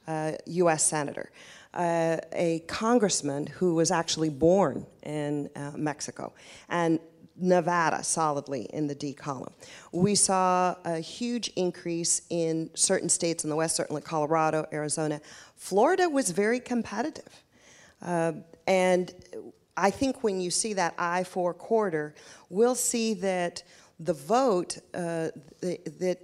[0.06, 0.84] uh, U.S.
[0.84, 1.30] senator,
[1.74, 6.32] uh, a congressman who was actually born in uh, Mexico,
[6.68, 6.98] and
[7.36, 9.52] Nevada solidly in the D column.
[9.92, 15.20] We saw a huge increase in certain states in the West, certainly Colorado, Arizona.
[15.56, 17.41] Florida was very competitive.
[18.02, 18.32] Uh,
[18.66, 19.14] and
[19.76, 22.14] I think when you see that I 4 corridor,
[22.50, 23.62] we'll see that
[23.98, 25.28] the vote, uh,
[25.60, 26.18] th- that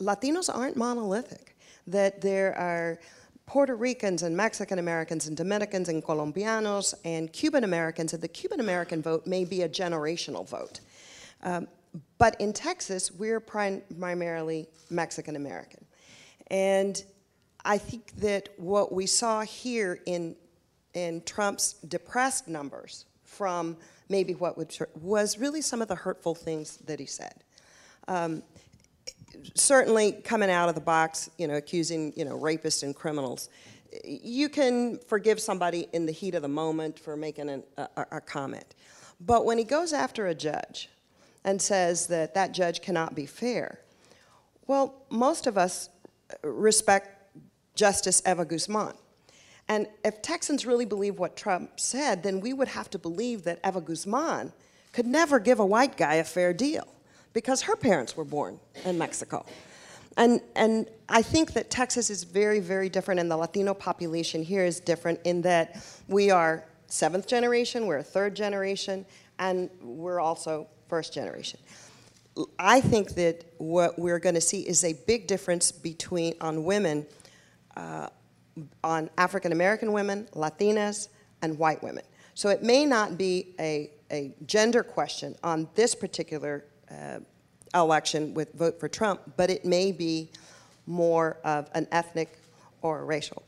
[0.00, 2.98] Latinos aren't monolithic, that there are
[3.46, 8.60] Puerto Ricans and Mexican Americans and Dominicans and Colombianos and Cuban Americans, and the Cuban
[8.60, 10.80] American vote may be a generational vote.
[11.42, 11.66] Um,
[12.18, 15.84] but in Texas, we're prim- primarily Mexican American.
[16.48, 17.02] And
[17.64, 20.36] I think that what we saw here in,
[20.94, 23.76] in Trump's depressed numbers from
[24.08, 27.44] maybe what would, was really some of the hurtful things that he said.
[28.08, 28.42] Um,
[29.54, 33.50] certainly coming out of the box, you know, accusing, you know, rapists and criminals.
[34.04, 38.20] You can forgive somebody in the heat of the moment for making an, a, a
[38.20, 38.74] comment.
[39.20, 40.88] But when he goes after a judge
[41.44, 43.80] and says that that judge cannot be fair,
[44.66, 45.88] well, most of us
[46.42, 47.32] respect
[47.74, 48.94] Justice Eva Guzman.
[49.68, 53.60] And if Texans really believe what Trump said, then we would have to believe that
[53.66, 54.52] Eva Guzman
[54.92, 56.86] could never give a white guy a fair deal
[57.34, 59.44] because her parents were born in Mexico.
[60.16, 64.64] And, and I think that Texas is very, very different, and the Latino population here
[64.64, 69.06] is different in that we are seventh generation, we're third generation,
[69.38, 71.60] and we're also first generation.
[72.58, 77.06] I think that what we're going to see is a big difference between on women,
[77.76, 78.08] uh,
[78.82, 81.08] on African American women, Latinas,
[81.42, 82.04] and white women.
[82.34, 87.18] So it may not be a, a gender question on this particular uh,
[87.74, 90.30] election with vote for Trump, but it may be
[90.86, 92.38] more of an ethnic
[92.82, 93.42] or racial.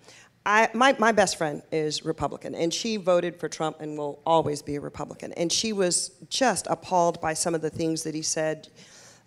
[0.45, 4.63] I, my, my best friend is Republican, and she voted for Trump and will always
[4.63, 5.33] be a Republican.
[5.35, 8.69] And she was just appalled by some of the things that he said,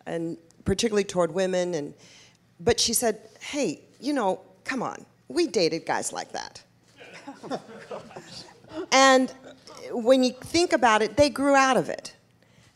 [0.06, 1.76] and particularly toward women.
[1.76, 1.94] And,
[2.60, 6.62] but she said, hey, you know, come on, we dated guys like that.
[8.92, 9.34] and
[9.92, 12.16] when you think about it, they grew out of it.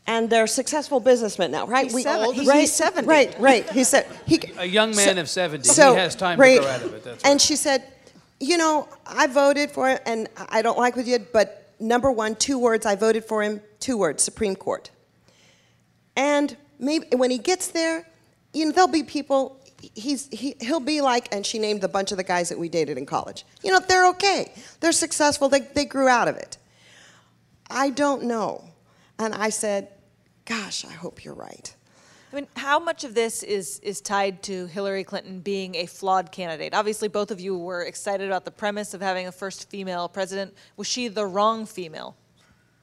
[0.06, 1.90] And they're successful businessmen now, right?
[1.90, 3.06] He's seven- he's- right, he's 70.
[3.06, 3.70] Right, right.
[3.70, 6.70] He said he, A young man of 70, so, he has time right, to grow
[6.70, 7.04] out of it.
[7.04, 7.40] That's And right.
[7.40, 7.84] she said,
[8.40, 12.10] you know, I voted for him, and I don't like what you did, but number
[12.10, 14.90] one, two words, I voted for him, two words, Supreme Court.
[16.16, 18.08] And maybe when he gets there,
[18.54, 19.60] you know, there'll be people.
[19.94, 22.68] He's he, he'll be like, and she named a bunch of the guys that we
[22.68, 23.44] dated in college.
[23.62, 24.52] You know, they're okay.
[24.80, 25.48] They're successful.
[25.48, 26.58] They they grew out of it.
[27.70, 28.64] I don't know,
[29.18, 29.88] and I said,
[30.44, 31.74] "Gosh, I hope you're right."
[32.30, 36.30] I mean, how much of this is is tied to Hillary Clinton being a flawed
[36.30, 36.74] candidate?
[36.74, 40.54] Obviously, both of you were excited about the premise of having a first female president.
[40.76, 42.16] Was she the wrong female?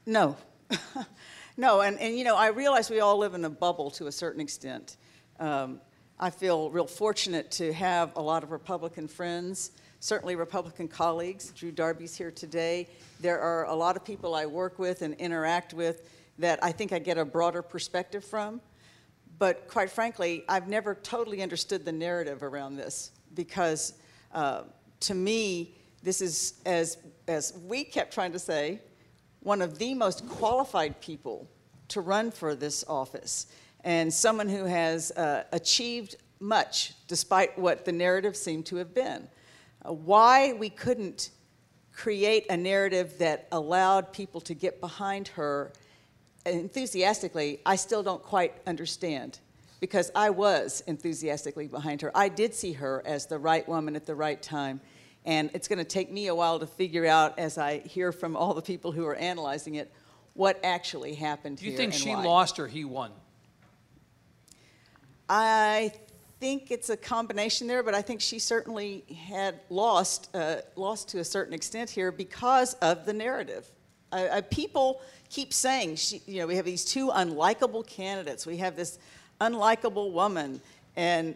[0.05, 0.35] No.
[1.57, 4.11] no, and, and you know, I realize we all live in a bubble to a
[4.11, 4.97] certain extent.
[5.39, 5.79] Um,
[6.17, 11.51] I feel real fortunate to have a lot of Republican friends, certainly Republican colleagues.
[11.51, 12.87] Drew Darby's here today.
[13.19, 16.93] There are a lot of people I work with and interact with that I think
[16.93, 18.61] I get a broader perspective from.
[19.39, 23.95] But quite frankly, I've never totally understood the narrative around this because
[24.33, 24.61] uh,
[25.01, 26.97] to me, this is, as,
[27.27, 28.79] as we kept trying to say,
[29.41, 31.49] one of the most qualified people
[31.89, 33.47] to run for this office
[33.85, 39.29] and someone who has uh, achieved much despite what the narrative seemed to have been.
[39.87, 41.29] Uh, why we couldn't
[41.93, 45.71] create a narrative that allowed people to get behind her
[46.45, 49.39] enthusiastically, I still don't quite understand
[49.79, 52.11] because I was enthusiastically behind her.
[52.15, 54.81] I did see her as the right woman at the right time.
[55.25, 58.35] And it's going to take me a while to figure out, as I hear from
[58.35, 59.91] all the people who are analyzing it,
[60.33, 62.23] what actually happened Do you think she why.
[62.23, 63.11] lost or he won?
[65.29, 65.91] I
[66.39, 71.19] think it's a combination there, but I think she certainly had lost, uh, lost to
[71.19, 73.69] a certain extent here because of the narrative.
[74.11, 78.45] Uh, uh, people keep saying, she, you know, we have these two unlikable candidates.
[78.45, 78.99] We have this
[79.41, 80.61] unlikable woman,
[80.95, 81.35] and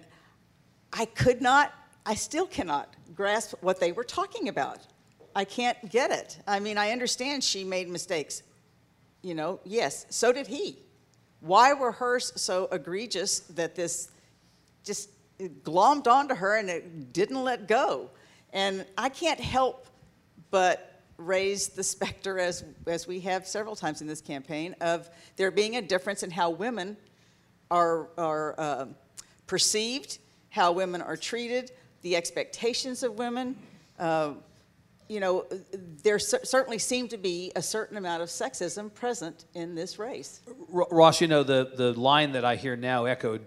[0.93, 1.73] I could not,
[2.05, 4.79] I still cannot grasp what they were talking about.
[5.35, 6.37] I can't get it.
[6.47, 8.43] I mean, I understand she made mistakes.
[9.21, 10.77] You know, yes, so did he.
[11.41, 14.11] Why were hers so egregious that this
[14.83, 15.09] just
[15.63, 18.09] glommed onto her and it didn't let go?
[18.51, 19.87] And I can't help
[20.51, 25.51] but raise the specter, as, as we have several times in this campaign, of there
[25.51, 26.97] being a difference in how women
[27.69, 28.85] are, are uh,
[29.47, 31.71] perceived, how women are treated,
[32.01, 33.55] the expectations of women.
[33.99, 34.33] Uh,
[35.09, 35.45] you know,
[36.03, 40.41] there cer- certainly seemed to be a certain amount of sexism present in this race.
[40.73, 43.43] R- Ross, you know, the, the line that I hear now echoed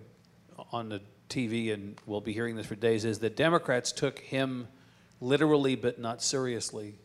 [0.73, 4.67] on the TV, and we'll be hearing this for days, is that Democrats took him
[5.21, 6.97] literally but not seriously,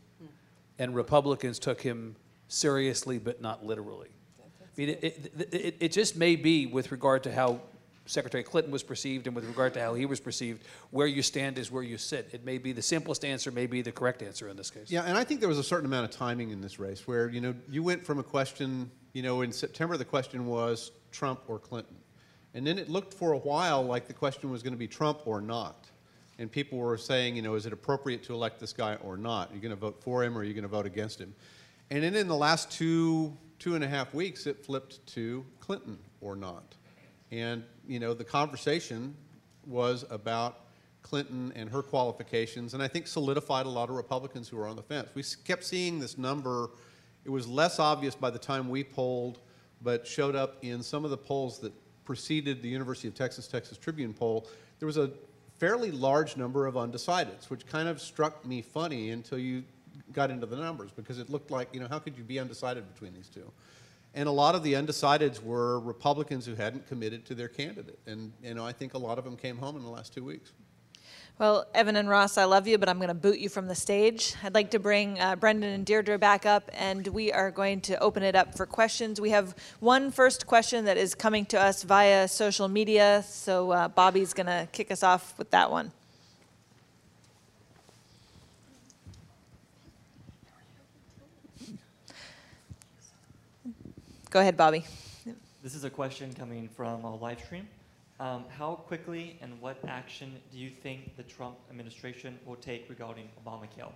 [0.80, 2.16] and Republicans took him
[2.48, 4.10] seriously but not literally.
[4.40, 7.62] I mean, it, it, it, it just may be with regard to how
[8.08, 11.58] Secretary Clinton was perceived and with regard to how he was perceived, where you stand
[11.58, 12.30] is where you sit.
[12.34, 14.90] It may be the simplest answer, may be the correct answer in this case.
[14.90, 17.30] Yeah, and I think there was a certain amount of timing in this race where,
[17.30, 21.42] you know, you went from a question, you know, in September the question was Trump
[21.48, 21.98] or Clinton.
[22.54, 25.22] And then it looked for a while like the question was going to be Trump
[25.26, 25.86] or not.
[26.40, 29.52] And people were saying, you know, is it appropriate to elect this guy or not?
[29.52, 31.34] Are you going to vote for him or are you going to vote against him?
[31.90, 35.98] And then in the last two, two and a half weeks, it flipped to Clinton
[36.22, 36.76] or not.
[37.32, 39.16] And, you know, the conversation
[39.66, 40.68] was about
[41.02, 44.76] Clinton and her qualifications, and I think solidified a lot of Republicans who were on
[44.76, 45.10] the fence.
[45.14, 46.72] We kept seeing this number.
[47.26, 49.40] It was less obvious by the time we polled,
[49.82, 53.78] but showed up in some of the polls that preceded the University of Texas Texas
[53.78, 54.48] Tribune poll.
[54.80, 55.12] There was a
[55.60, 59.64] fairly large number of undecideds, which kind of struck me funny until you
[60.14, 62.92] got into the numbers because it looked like, you know, how could you be undecided
[62.94, 63.52] between these two?
[64.18, 68.00] And a lot of the undecideds were Republicans who hadn't committed to their candidate.
[68.08, 70.24] And, you know, I think a lot of them came home in the last two
[70.24, 70.54] weeks.
[71.38, 73.76] Well, Evan and Ross, I love you, but I'm going to boot you from the
[73.76, 74.34] stage.
[74.44, 78.00] I'd like to bring uh, Brendan and Deirdre back up, and we are going to
[78.00, 79.22] open it up for questions.
[79.22, 83.88] We have one first question that is coming to us via social media, so uh,
[83.88, 85.92] Bobby's going to kick us off with that one.
[94.30, 94.84] Go ahead, Bobby.
[95.64, 97.68] This is a question coming from a live stream.
[98.20, 103.30] Um, how quickly and what action do you think the Trump administration will take regarding
[103.46, 103.92] Obamacare?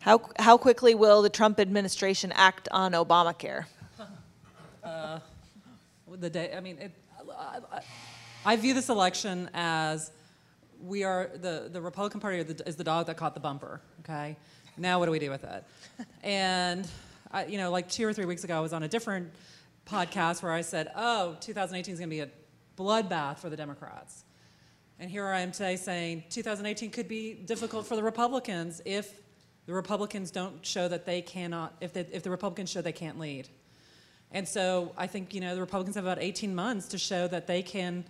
[0.00, 3.66] How, how quickly will the Trump administration act on Obamacare?
[6.18, 6.92] the day, I mean, it,
[7.38, 7.82] I, I-
[8.42, 10.10] I view this election as
[10.82, 13.82] we are, the, the Republican Party are the, is the dog that caught the bumper,
[14.00, 14.34] okay?
[14.78, 15.64] Now what do we do with it?
[16.22, 16.88] And,
[17.30, 19.32] I, you know, like two or three weeks ago, I was on a different
[19.86, 22.28] podcast where I said, oh, 2018 is going to be a
[22.76, 24.24] bloodbath for the Democrats.
[24.98, 29.20] And here I am today saying 2018 could be difficult for the Republicans if
[29.66, 33.48] the Republicans don't show that they cannot, if, if the Republicans show they can't lead.
[34.32, 37.46] And so I think, you know, the Republicans have about 18 months to show that
[37.46, 38.04] they can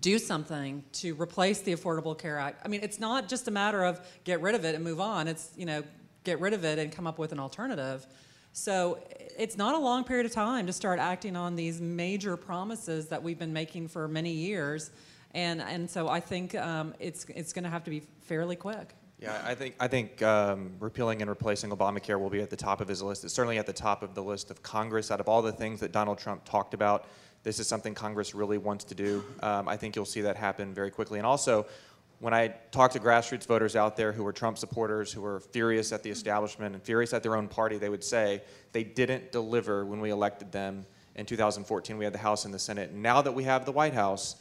[0.00, 2.60] do something to replace the Affordable Care Act.
[2.64, 5.28] I mean, it's not just a matter of get rid of it and move on.
[5.28, 5.84] It's, you know,
[6.24, 8.06] get rid of it and come up with an alternative.
[8.52, 8.98] So
[9.36, 13.22] it's not a long period of time to start acting on these major promises that
[13.22, 14.90] we've been making for many years.
[15.32, 18.94] And, and so I think um, it's, it's going to have to be fairly quick.
[19.18, 22.80] Yeah, I think I think um, repealing and replacing Obamacare will be at the top
[22.80, 23.24] of his list.
[23.24, 25.10] It's certainly at the top of the list of Congress.
[25.10, 27.06] Out of all the things that Donald Trump talked about,
[27.42, 29.24] this is something Congress really wants to do.
[29.40, 31.18] Um, I think you'll see that happen very quickly.
[31.20, 31.64] And also,
[32.24, 35.92] when I talk to grassroots voters out there who are Trump supporters, who are furious
[35.92, 38.40] at the establishment and furious at their own party, they would say
[38.72, 41.98] they didn't deliver when we elected them in 2014.
[41.98, 42.94] We had the House and the Senate.
[42.94, 44.36] Now that we have the White House,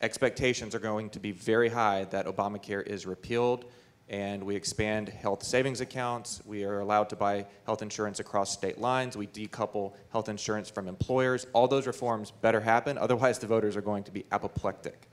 [0.00, 3.66] expectations are going to be very high that Obamacare is repealed
[4.08, 6.40] and we expand health savings accounts.
[6.46, 9.18] We are allowed to buy health insurance across state lines.
[9.18, 11.46] We decouple health insurance from employers.
[11.52, 15.10] All those reforms better happen, otherwise, the voters are going to be apoplectic.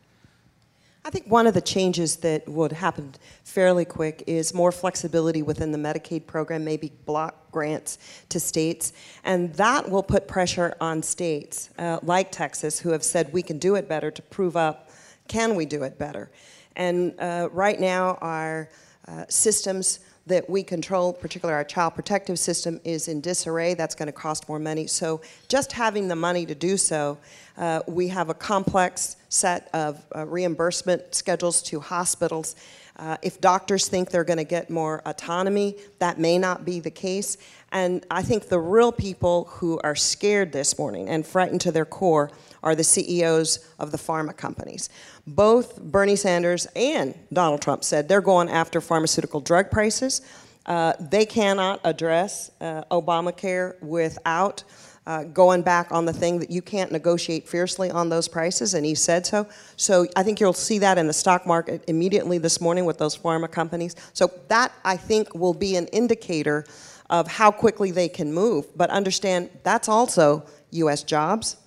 [1.06, 5.72] I think one of the changes that would happen fairly quick is more flexibility within
[5.72, 7.97] the Medicaid program, maybe block grants
[8.30, 8.91] to states,
[9.24, 13.58] and that will put pressure on states uh, like Texas who have said we can
[13.58, 14.89] do it better to prove up
[15.30, 16.30] can we do it better.
[16.76, 18.70] And uh, right now, our
[19.08, 20.00] uh, systems
[20.30, 23.74] that we control, particularly our child protective system, is in disarray.
[23.74, 24.88] That's going to cost more money.
[24.88, 27.18] So, just having the money to do so,
[27.58, 32.56] uh, we have a complex set of uh, reimbursement schedules to hospitals.
[33.00, 36.91] Uh, if doctors think they're going to get more autonomy, that may not be the
[36.91, 37.38] case.
[37.72, 41.86] And I think the real people who are scared this morning and frightened to their
[41.86, 42.30] core
[42.62, 44.89] are the CEOs of the pharma companies.
[45.26, 50.22] Both Bernie Sanders and Donald Trump said they're going after pharmaceutical drug prices.
[50.66, 54.64] Uh, they cannot address uh, Obamacare without
[55.10, 58.86] uh, going back on the thing that you can't negotiate fiercely on those prices, and
[58.86, 59.47] he said so.
[59.76, 63.18] So I think you'll see that in the stock market immediately this morning with those
[63.18, 63.95] pharma companies.
[64.14, 66.64] So that, I think, will be an indicator
[67.10, 68.68] of how quickly they can move.
[68.78, 71.01] But understand that's also U.S.
[71.01, 71.57] jobs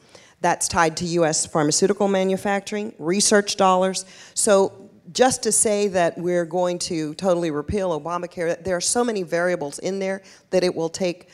[0.40, 1.44] that's tied to U.S.
[1.44, 4.04] pharmaceutical manufacturing, research dollars.
[4.34, 9.24] So just to say that we're going to totally repeal Obamacare, there are so many
[9.24, 11.28] variables in there that it will take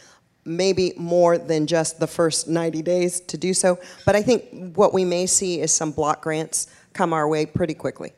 [0.48, 3.78] maybe more than just the first 90 days to do so.
[4.04, 7.74] But I think what we may see is some block grants come our way pretty
[7.74, 8.12] quickly.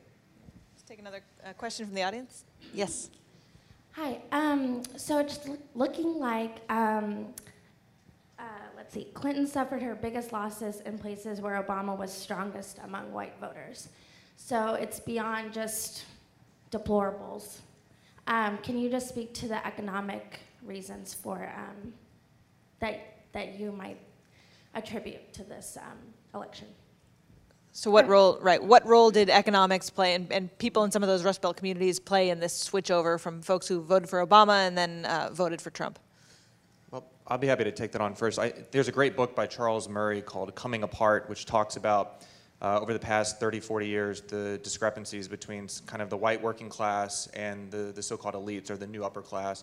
[0.75, 2.45] Let's take another uh, question from the audience.
[2.73, 3.11] Yes.
[3.93, 4.19] Hi.
[4.33, 5.41] Um, so it's
[5.75, 7.27] looking like, um,
[8.39, 8.43] uh,
[8.77, 13.35] let's see, Clinton suffered her biggest losses in places where Obama was strongest among white
[13.41, 13.89] voters.
[14.37, 16.05] So it's beyond just
[16.71, 17.59] deplorables.
[18.27, 21.93] Um, can you just speak to the economic reasons for um,
[22.81, 23.01] that
[23.33, 23.99] that you might
[24.75, 25.99] attribute to this um,
[26.35, 26.67] election?
[27.73, 31.09] So what role, right, what role did economics play and, and people in some of
[31.09, 34.67] those Rust Belt communities play in this switch over from folks who voted for Obama
[34.67, 36.01] and then uh, voted for Trump?
[36.91, 38.41] Well, I'll be happy to take that on first.
[38.41, 42.23] I, there's a great book by Charles Murray called Coming Apart, which talks about
[42.61, 46.69] uh, over the past 30, 40 years the discrepancies between kind of the white working
[46.69, 49.63] class and the, the so called elites or the new upper class.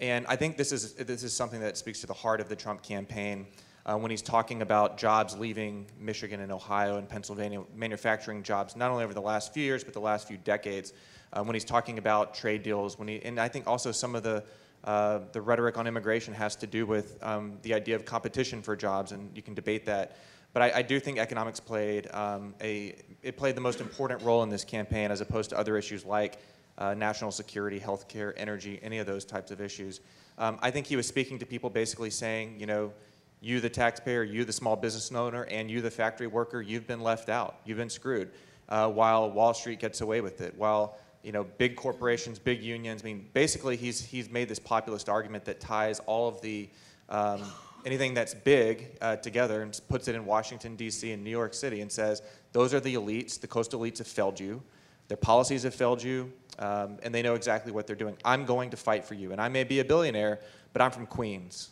[0.00, 2.56] And I think this is, this is something that speaks to the heart of the
[2.56, 3.46] Trump campaign.
[3.86, 8.90] Uh, when he's talking about jobs leaving Michigan and Ohio and Pennsylvania, manufacturing jobs, not
[8.90, 10.94] only over the last few years, but the last few decades.
[11.32, 14.22] Uh, when he's talking about trade deals, when he, and I think also some of
[14.22, 14.42] the,
[14.84, 18.74] uh, the rhetoric on immigration has to do with um, the idea of competition for
[18.74, 20.16] jobs, and you can debate that.
[20.54, 24.42] But I, I do think economics played um, a, it played the most important role
[24.44, 26.38] in this campaign as opposed to other issues like
[26.78, 30.00] uh, national security, healthcare, energy, any of those types of issues.
[30.38, 32.92] Um, I think he was speaking to people basically saying, you know,
[33.40, 37.00] you, the taxpayer, you, the small business owner, and you, the factory worker, you've been
[37.00, 37.56] left out.
[37.64, 38.30] You've been screwed.
[38.68, 43.02] Uh, while Wall Street gets away with it, while you know big corporations, big unions.
[43.02, 46.70] I mean, basically, he's he's made this populist argument that ties all of the
[47.10, 47.42] um,
[47.84, 51.12] anything that's big uh, together and puts it in Washington, D.C.
[51.12, 52.22] and New York City and says,
[52.52, 54.62] those are the elites, the coastal elites have failed you,
[55.08, 58.16] their policies have failed you, um, and they know exactly what they're doing.
[58.24, 59.32] I'm going to fight for you.
[59.32, 60.40] And I may be a billionaire,
[60.72, 61.70] but I'm from Queens.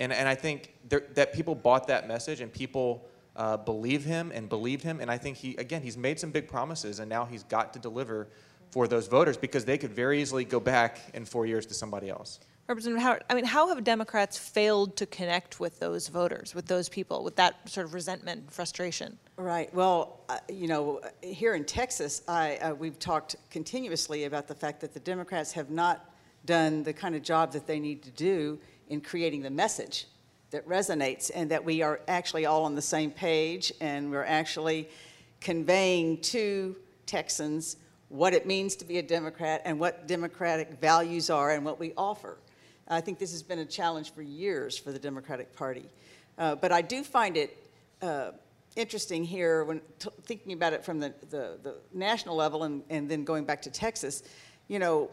[0.00, 4.30] And, and I think there, that people bought that message and people uh, believe him
[4.34, 5.00] and believed him.
[5.00, 7.78] And I think he, again, he's made some big promises and now he's got to
[7.78, 8.28] deliver
[8.70, 12.10] for those voters because they could very easily go back in four years to somebody
[12.10, 12.40] else.
[12.68, 16.86] Representative Howard, I mean, how have Democrats failed to connect with those voters, with those
[16.90, 19.18] people, with that sort of resentment, and frustration?
[19.38, 19.72] Right.
[19.72, 24.82] Well, uh, you know, here in Texas, I, uh, we've talked continuously about the fact
[24.82, 26.14] that the Democrats have not
[26.44, 28.58] done the kind of job that they need to do
[28.88, 30.06] in creating the message
[30.50, 34.88] that resonates and that we are actually all on the same page and we're actually
[35.40, 37.76] conveying to Texans
[38.08, 41.92] what it means to be a Democrat and what democratic values are and what we
[41.96, 42.38] offer.
[42.88, 45.84] I think this has been a challenge for years for the Democratic Party.
[46.38, 47.56] Uh, but I do find it
[48.00, 48.30] uh,
[48.76, 49.80] interesting here when
[50.22, 53.70] thinking about it from the, the, the national level and, and then going back to
[53.70, 54.22] Texas.
[54.68, 55.10] You know,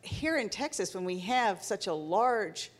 [0.00, 2.70] here in Texas, when we have such a large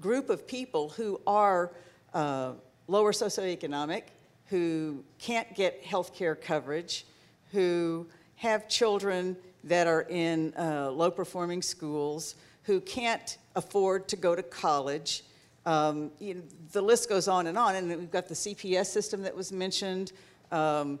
[0.00, 1.72] group of people who are
[2.12, 2.52] uh,
[2.88, 4.04] lower socioeconomic,
[4.46, 7.06] who can't get health care coverage,
[7.52, 8.06] who
[8.36, 14.42] have children that are in uh, low performing schools, who can't afford to go to
[14.42, 15.22] college.
[15.66, 19.22] Um, you know, the list goes on and on, and we've got the CPS system
[19.22, 20.12] that was mentioned.
[20.52, 20.98] Um,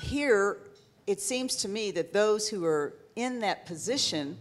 [0.00, 0.58] here,
[1.06, 4.38] it seems to me that those who are in that position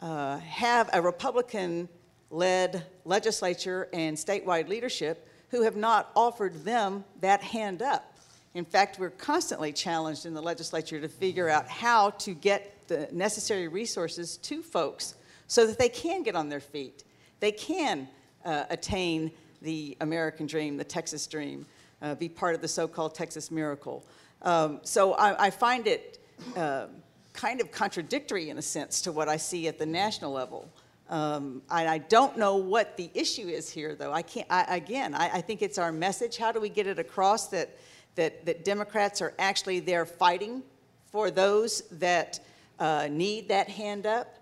[0.00, 1.88] uh, have a Republican
[2.30, 8.11] led legislature and statewide leadership who have not offered them that hand up.
[8.54, 13.08] In fact, we're constantly challenged in the legislature to figure out how to get the
[13.10, 15.14] necessary resources to folks
[15.46, 17.04] so that they can get on their feet.
[17.40, 18.08] They can
[18.44, 19.30] uh, attain
[19.62, 21.64] the American dream, the Texas dream,
[22.02, 24.04] uh, be part of the so called Texas miracle.
[24.42, 26.18] Um, so I, I, find it
[26.56, 26.86] uh,
[27.32, 30.68] kind of contradictory in a sense to what I see at the national level.
[31.08, 34.12] Um, I, I, don't know what the issue is here, though.
[34.12, 34.46] I can't.
[34.50, 36.38] I, again, I, I, think it's our message.
[36.38, 37.76] How do we get it across that
[38.14, 40.62] that that Democrats are actually there fighting
[41.10, 42.40] for those that
[42.78, 44.34] uh, need that hand up.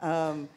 [0.00, 0.48] Um,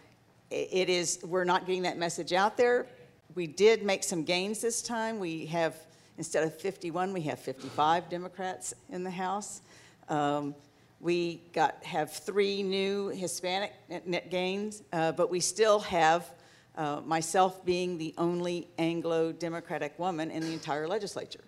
[0.51, 2.85] it is, we're not getting that message out there.
[3.33, 5.19] We did make some gains this time.
[5.19, 5.75] We have,
[6.17, 9.61] instead of 51, we have 55 Democrats in the House.
[10.07, 10.55] Um,
[11.01, 13.73] we got, have three new Hispanic
[14.05, 16.31] net gains, uh, but we still have
[16.77, 21.43] uh, myself being the only Anglo Democratic woman in the entire legislature,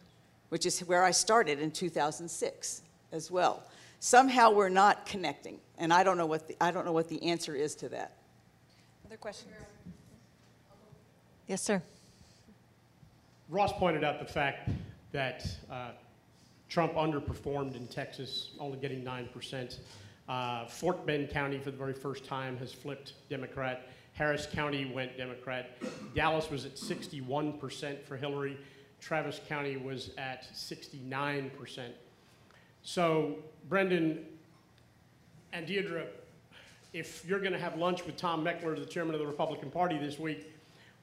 [0.49, 2.81] which is where I started in 2006
[3.11, 3.63] as well
[3.99, 5.59] somehow we're not connecting.
[5.77, 8.17] And I don't know what the, I don't know what the answer is to that.
[9.05, 9.53] Other questions?
[11.47, 11.81] Yes, sir.
[13.49, 14.69] Ross pointed out the fact
[15.13, 15.91] that uh,
[16.67, 19.77] Trump underperformed in Texas, only getting 9%.
[20.27, 23.87] Uh, Fort Bend County, for the very first time, has flipped Democrat.
[24.11, 25.77] Harris County went Democrat.
[26.13, 28.57] Dallas was at 61% for Hillary.
[28.99, 31.91] Travis County was at 69%
[32.87, 33.35] so,
[33.67, 34.23] Brendan
[35.51, 36.05] and Deirdre,
[36.93, 39.97] if you're going to have lunch with Tom Mechler, the chairman of the Republican Party
[39.97, 40.53] this week,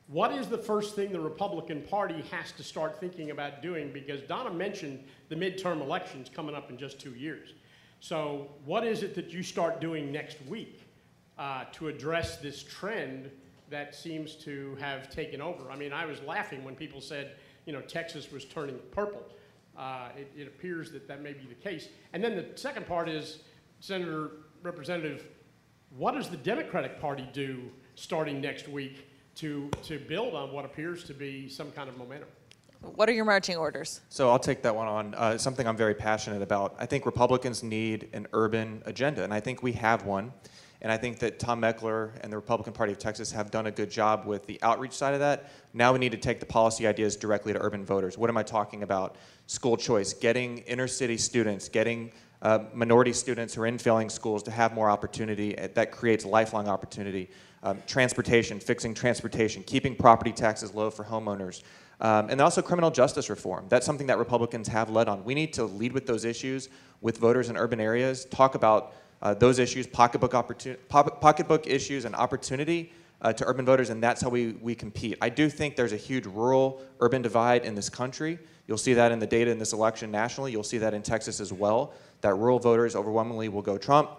[0.07, 3.93] what is the first thing the Republican Party has to start thinking about doing?
[3.93, 7.53] Because Donna mentioned the midterm elections coming up in just two years.
[8.01, 10.81] So, what is it that you start doing next week
[11.39, 13.31] uh, to address this trend
[13.69, 15.71] that seems to have taken over?
[15.71, 17.33] I mean, I was laughing when people said,
[17.67, 19.23] you know, Texas was turning purple
[19.77, 21.89] uh, it, it, appears that that may be the case.
[22.13, 23.41] And then the second part is,
[23.81, 24.31] Senator
[24.63, 25.27] Representative,
[25.97, 31.05] what does the Democratic Party do starting next week to, to build on what appears
[31.05, 32.29] to be some kind of momentum?
[32.95, 34.01] What are your marching orders?
[34.11, 35.15] So I'll take that one on.
[35.15, 36.77] Uh, something I'm very passionate about.
[36.79, 40.33] I think Republicans need an urban agenda, and I think we have one.
[40.85, 43.71] And I think that Tom Mechler and the Republican Party of Texas have done a
[43.71, 45.51] good job with the outreach side of that.
[45.73, 48.19] Now we need to take the policy ideas directly to urban voters.
[48.19, 49.17] What am I talking about?
[49.47, 52.13] School choice, getting inner city students, getting
[52.43, 55.59] uh, minority students who are in failing schools to have more opportunity.
[55.59, 57.31] Uh, that creates lifelong opportunity.
[57.63, 61.63] Um, transportation, fixing transportation, keeping property taxes low for homeowners.
[62.03, 63.65] Um, and also criminal justice reform.
[63.71, 65.25] That's something that Republicans have led on.
[65.25, 66.69] We need to lead with those issues
[67.01, 68.93] with voters in urban areas, talk about
[69.25, 74.21] uh, those issues, pocketbook, opportun- pocketbook issues, and opportunity uh, to urban voters, and that's
[74.21, 75.17] how we, we compete.
[75.21, 78.39] I do think there's a huge rural urban divide in this country.
[78.69, 80.53] You'll see that in the data in this election nationally.
[80.53, 84.11] You'll see that in Texas as well, that rural voters overwhelmingly will go Trump.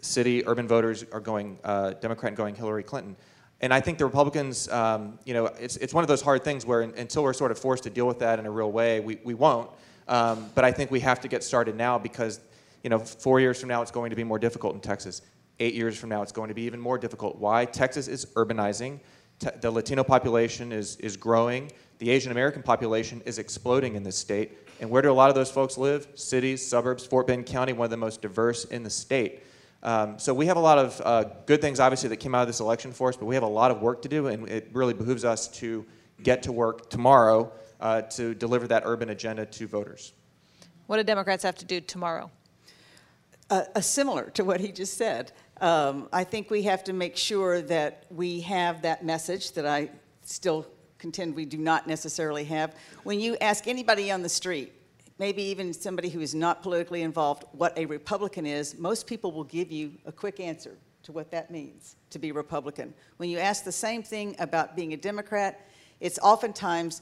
[0.00, 3.16] City urban voters are going uh, Democrat and going Hillary Clinton.
[3.60, 6.64] And I think the Republicans, um, you know, it's, it's one of those hard things
[6.64, 9.00] where in, until we're sort of forced to deal with that in a real way,
[9.00, 9.68] we, we won't.
[10.06, 12.40] Um, but I think we have to get started now because,
[12.82, 15.22] you know, four years from now it's going to be more difficult in Texas.
[15.60, 17.36] Eight years from now it's going to be even more difficult.
[17.36, 17.64] Why?
[17.64, 19.00] Texas is urbanizing.
[19.38, 21.70] Te- the Latino population is, is growing.
[21.98, 24.58] The Asian American population is exploding in this state.
[24.80, 26.06] And where do a lot of those folks live?
[26.14, 29.42] Cities, suburbs, Fort Bend County, one of the most diverse in the state.
[29.82, 32.48] Um, so we have a lot of uh, good things, obviously, that came out of
[32.48, 34.70] this election for us, but we have a lot of work to do, and it
[34.72, 35.84] really behooves us to
[36.22, 40.12] get to work tomorrow uh, to deliver that urban agenda to voters.
[40.86, 42.30] What do Democrats have to do tomorrow?
[43.50, 45.32] Uh, similar to what he just said.
[45.62, 49.88] Um, I think we have to make sure that we have that message that I
[50.22, 50.66] still
[50.98, 52.74] contend we do not necessarily have.
[53.04, 54.74] When you ask anybody on the street,
[55.18, 59.44] maybe even somebody who is not politically involved, what a Republican is, most people will
[59.44, 62.92] give you a quick answer to what that means to be Republican.
[63.16, 65.70] When you ask the same thing about being a Democrat,
[66.00, 67.00] it's oftentimes,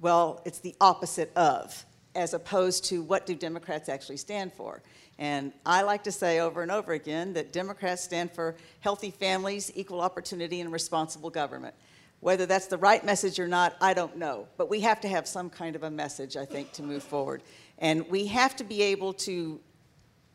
[0.00, 4.82] well, it's the opposite of, as opposed to what do Democrats actually stand for.
[5.18, 9.72] And I like to say over and over again that Democrats stand for healthy families,
[9.74, 11.74] equal opportunity, and responsible government.
[12.20, 14.46] Whether that's the right message or not, I don't know.
[14.56, 17.42] But we have to have some kind of a message, I think, to move forward.
[17.78, 19.60] And we have to be able to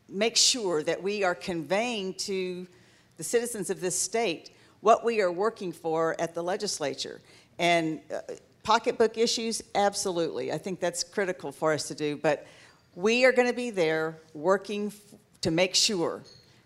[0.09, 2.67] make sure that we are conveying to
[3.17, 7.21] the citizens of this state what we are working for at the legislature.
[7.57, 8.19] And uh,
[8.63, 10.51] pocketbook issues, absolutely.
[10.51, 12.17] I think that's critical for us to do.
[12.17, 12.45] But
[12.95, 14.93] we are going to be there working
[15.41, 16.21] to make sure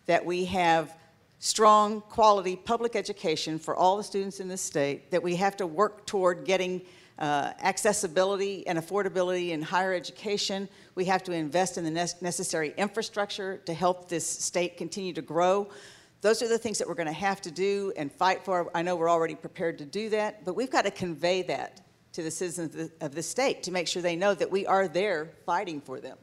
[0.07, 0.93] that we have
[1.39, 5.65] strong, quality public education for all the students in this state, that we have to
[5.65, 6.81] work toward getting
[7.19, 10.67] uh, accessibility and affordability in higher education.
[10.95, 15.21] We have to invest in the ne- necessary infrastructure to help this state continue to
[15.21, 15.69] grow.
[16.21, 18.69] Those are the things that we're going to have to do and fight for.
[18.75, 21.81] I know we're already prepared to do that, but we've got to convey that
[22.17, 25.29] to the citizens of the, state to make sure they know that we are there
[25.45, 26.17] fighting for them.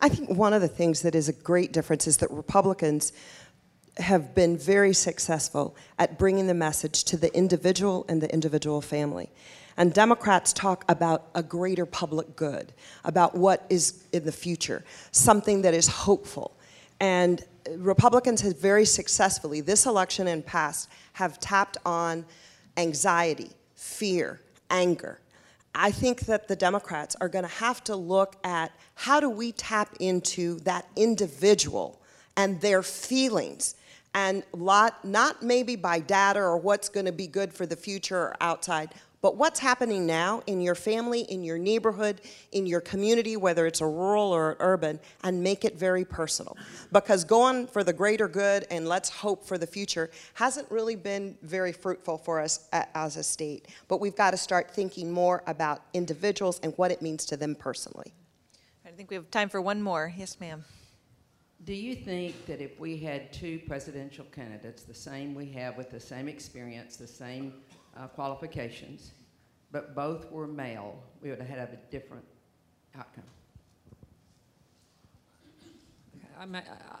[0.00, 3.12] I think one of the things that is a great difference is that Republicans
[3.98, 9.28] have been very successful at bringing the message to the individual and the individual family.
[9.76, 12.72] And Democrats talk about a greater public good,
[13.04, 16.56] about what is in the future, something that is hopeful.
[16.98, 17.44] And
[17.76, 22.24] Republicans have very successfully, this election and past, have tapped on
[22.78, 24.40] anxiety, fear,
[24.72, 25.20] anger.
[25.74, 29.52] I think that the Democrats are going to have to look at how do we
[29.52, 32.00] tap into that individual
[32.36, 33.76] and their feelings
[34.14, 38.18] and lot, not maybe by data or what's going to be good for the future
[38.18, 38.90] or outside,
[39.22, 42.20] but what's happening now in your family, in your neighborhood,
[42.50, 46.56] in your community, whether it's a rural or urban, and make it very personal.
[46.90, 51.38] Because going for the greater good and let's hope for the future hasn't really been
[51.42, 53.68] very fruitful for us as a state.
[53.86, 57.54] But we've got to start thinking more about individuals and what it means to them
[57.54, 58.12] personally.
[58.84, 60.12] I think we have time for one more.
[60.16, 60.64] Yes, ma'am.
[61.64, 65.92] Do you think that if we had two presidential candidates, the same we have with
[65.92, 67.52] the same experience, the same
[67.96, 69.12] uh, qualifications,
[69.70, 72.24] but both were male, we would have had a different
[72.98, 73.24] outcome?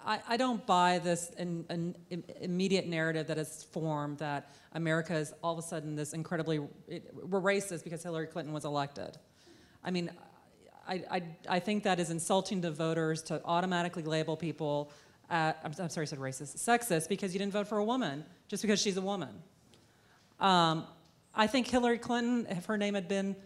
[0.06, 1.64] I, I, don't buy this in,
[2.10, 6.60] in, immediate narrative that is formed that America is all of a sudden this incredibly,
[6.86, 9.18] it, we're racist because Hillary Clinton was elected.
[9.82, 10.10] I mean,
[10.86, 14.92] I, I, I think that is insulting to voters to automatically label people,
[15.30, 18.24] uh, I'm, I'm sorry I said racist, sexist because you didn't vote for a woman
[18.48, 19.30] just because she's a woman.
[20.42, 20.84] Um,
[21.34, 23.36] I think Hillary Clinton, if her name had been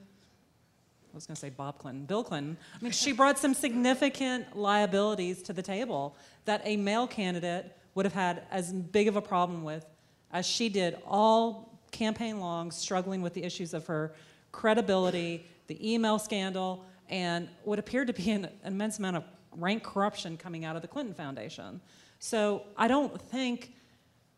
[1.12, 2.58] I was going to say Bob Clinton, Bill Clinton.
[2.74, 8.04] I mean, she brought some significant liabilities to the table that a male candidate would
[8.04, 9.86] have had as big of a problem with
[10.30, 14.12] as she did all campaign long, struggling with the issues of her
[14.52, 20.36] credibility, the email scandal, and what appeared to be an immense amount of rank corruption
[20.36, 21.80] coming out of the Clinton Foundation.
[22.18, 23.72] So I don't think,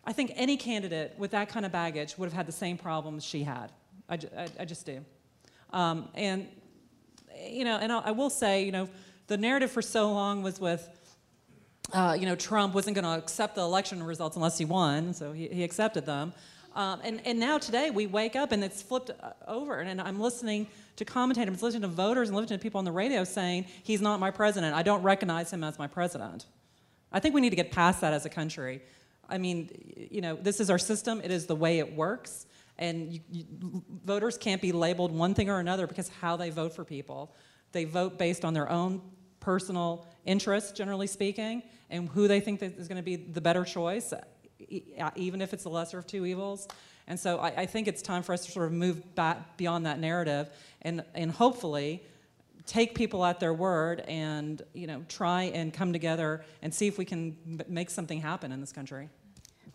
[0.09, 3.23] I think any candidate with that kind of baggage would have had the same problems
[3.23, 3.71] she had.
[4.09, 5.05] I, ju- I, I just do.
[5.71, 6.49] Um, and
[7.47, 8.89] you know, and I, I will say, you know,
[9.27, 10.89] the narrative for so long was with,
[11.93, 15.33] uh, you know, Trump wasn't going to accept the election results unless he won, so
[15.33, 16.33] he, he accepted them.
[16.75, 20.01] Um, and, and now today we wake up and it's flipped uh, over, and, and
[20.01, 23.67] I'm listening to commentators, listening to voters, and listening to people on the radio saying
[23.83, 24.75] he's not my president.
[24.75, 26.47] I don't recognize him as my president.
[27.13, 28.81] I think we need to get past that as a country.
[29.29, 29.71] I mean,
[30.11, 31.21] you know, this is our system.
[31.23, 32.47] It is the way it works
[32.79, 36.73] and you, you, voters can't be labeled one thing or another because how they vote
[36.73, 37.35] for people.
[37.73, 39.03] They vote based on their own
[39.41, 44.13] personal interests, generally speaking, and who they think is going to be the better choice.
[45.17, 46.69] even if it's the lesser of two evils.
[47.07, 49.87] And so I, I think it's time for us to sort of move back beyond
[49.87, 50.51] that narrative
[50.83, 52.03] and, and hopefully
[52.67, 56.99] take people at their word and you know try and come together and see if
[56.99, 57.35] we can
[57.67, 59.09] make something happen in this country.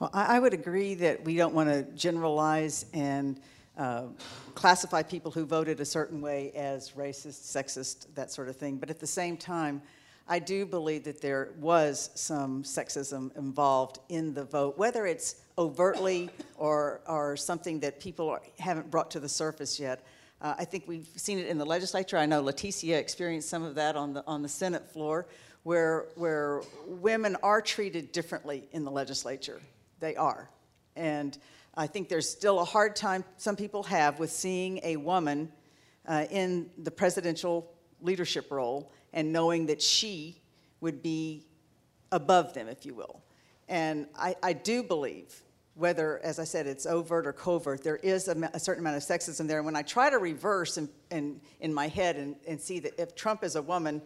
[0.03, 3.39] Well, I, would agree that we don't want to generalize and
[3.77, 4.07] uh,
[4.53, 8.75] classify people who voted a certain way as racist, sexist, that sort of thing.
[8.75, 9.81] But at the same time,
[10.27, 16.29] I do believe that there was some sexism involved in the vote, whether it's overtly
[16.57, 20.05] or, or something that people are, haven't brought to the surface yet.
[20.41, 22.17] Uh, I think we've seen it in the legislature.
[22.17, 25.27] I know Leticia experienced some of that on the, on the Senate floor,
[25.63, 29.61] where, where women are treated differently in the legislature.
[30.03, 30.49] They are.
[30.97, 31.37] And
[31.75, 35.49] I think there's still a hard time some people have with seeing a woman
[36.05, 40.41] uh, in the presidential leadership role and knowing that she
[40.81, 41.45] would be
[42.11, 43.21] above them, if you will.
[43.69, 45.41] And I, I do believe,
[45.75, 49.03] whether, as I said, it's overt or covert, there is a, a certain amount of
[49.03, 49.59] sexism there.
[49.59, 53.01] And when I try to reverse in, in, in my head and, and see that
[53.01, 54.01] if Trump is a woman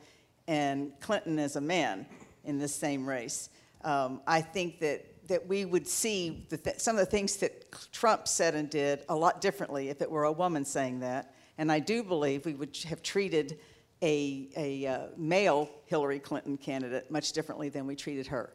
[0.48, 2.06] and Clinton is a man
[2.46, 3.50] in this same race,
[3.84, 7.92] um, I think that, that we would see the th- some of the things that
[7.92, 11.34] Trump said and did a lot differently if it were a woman saying that.
[11.58, 13.60] And I do believe we would have treated
[14.02, 18.54] a, a uh, male Hillary Clinton candidate much differently than we treated her.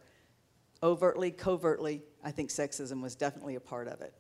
[0.82, 4.14] Overtly, covertly, I think sexism was definitely a part of it.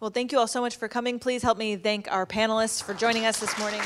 [0.00, 1.20] Well, thank you all so much for coming.
[1.20, 3.80] Please help me thank our panelists for joining us this morning.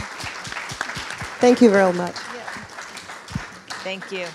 [1.38, 2.14] Thank you very much.
[3.84, 4.26] Thank you.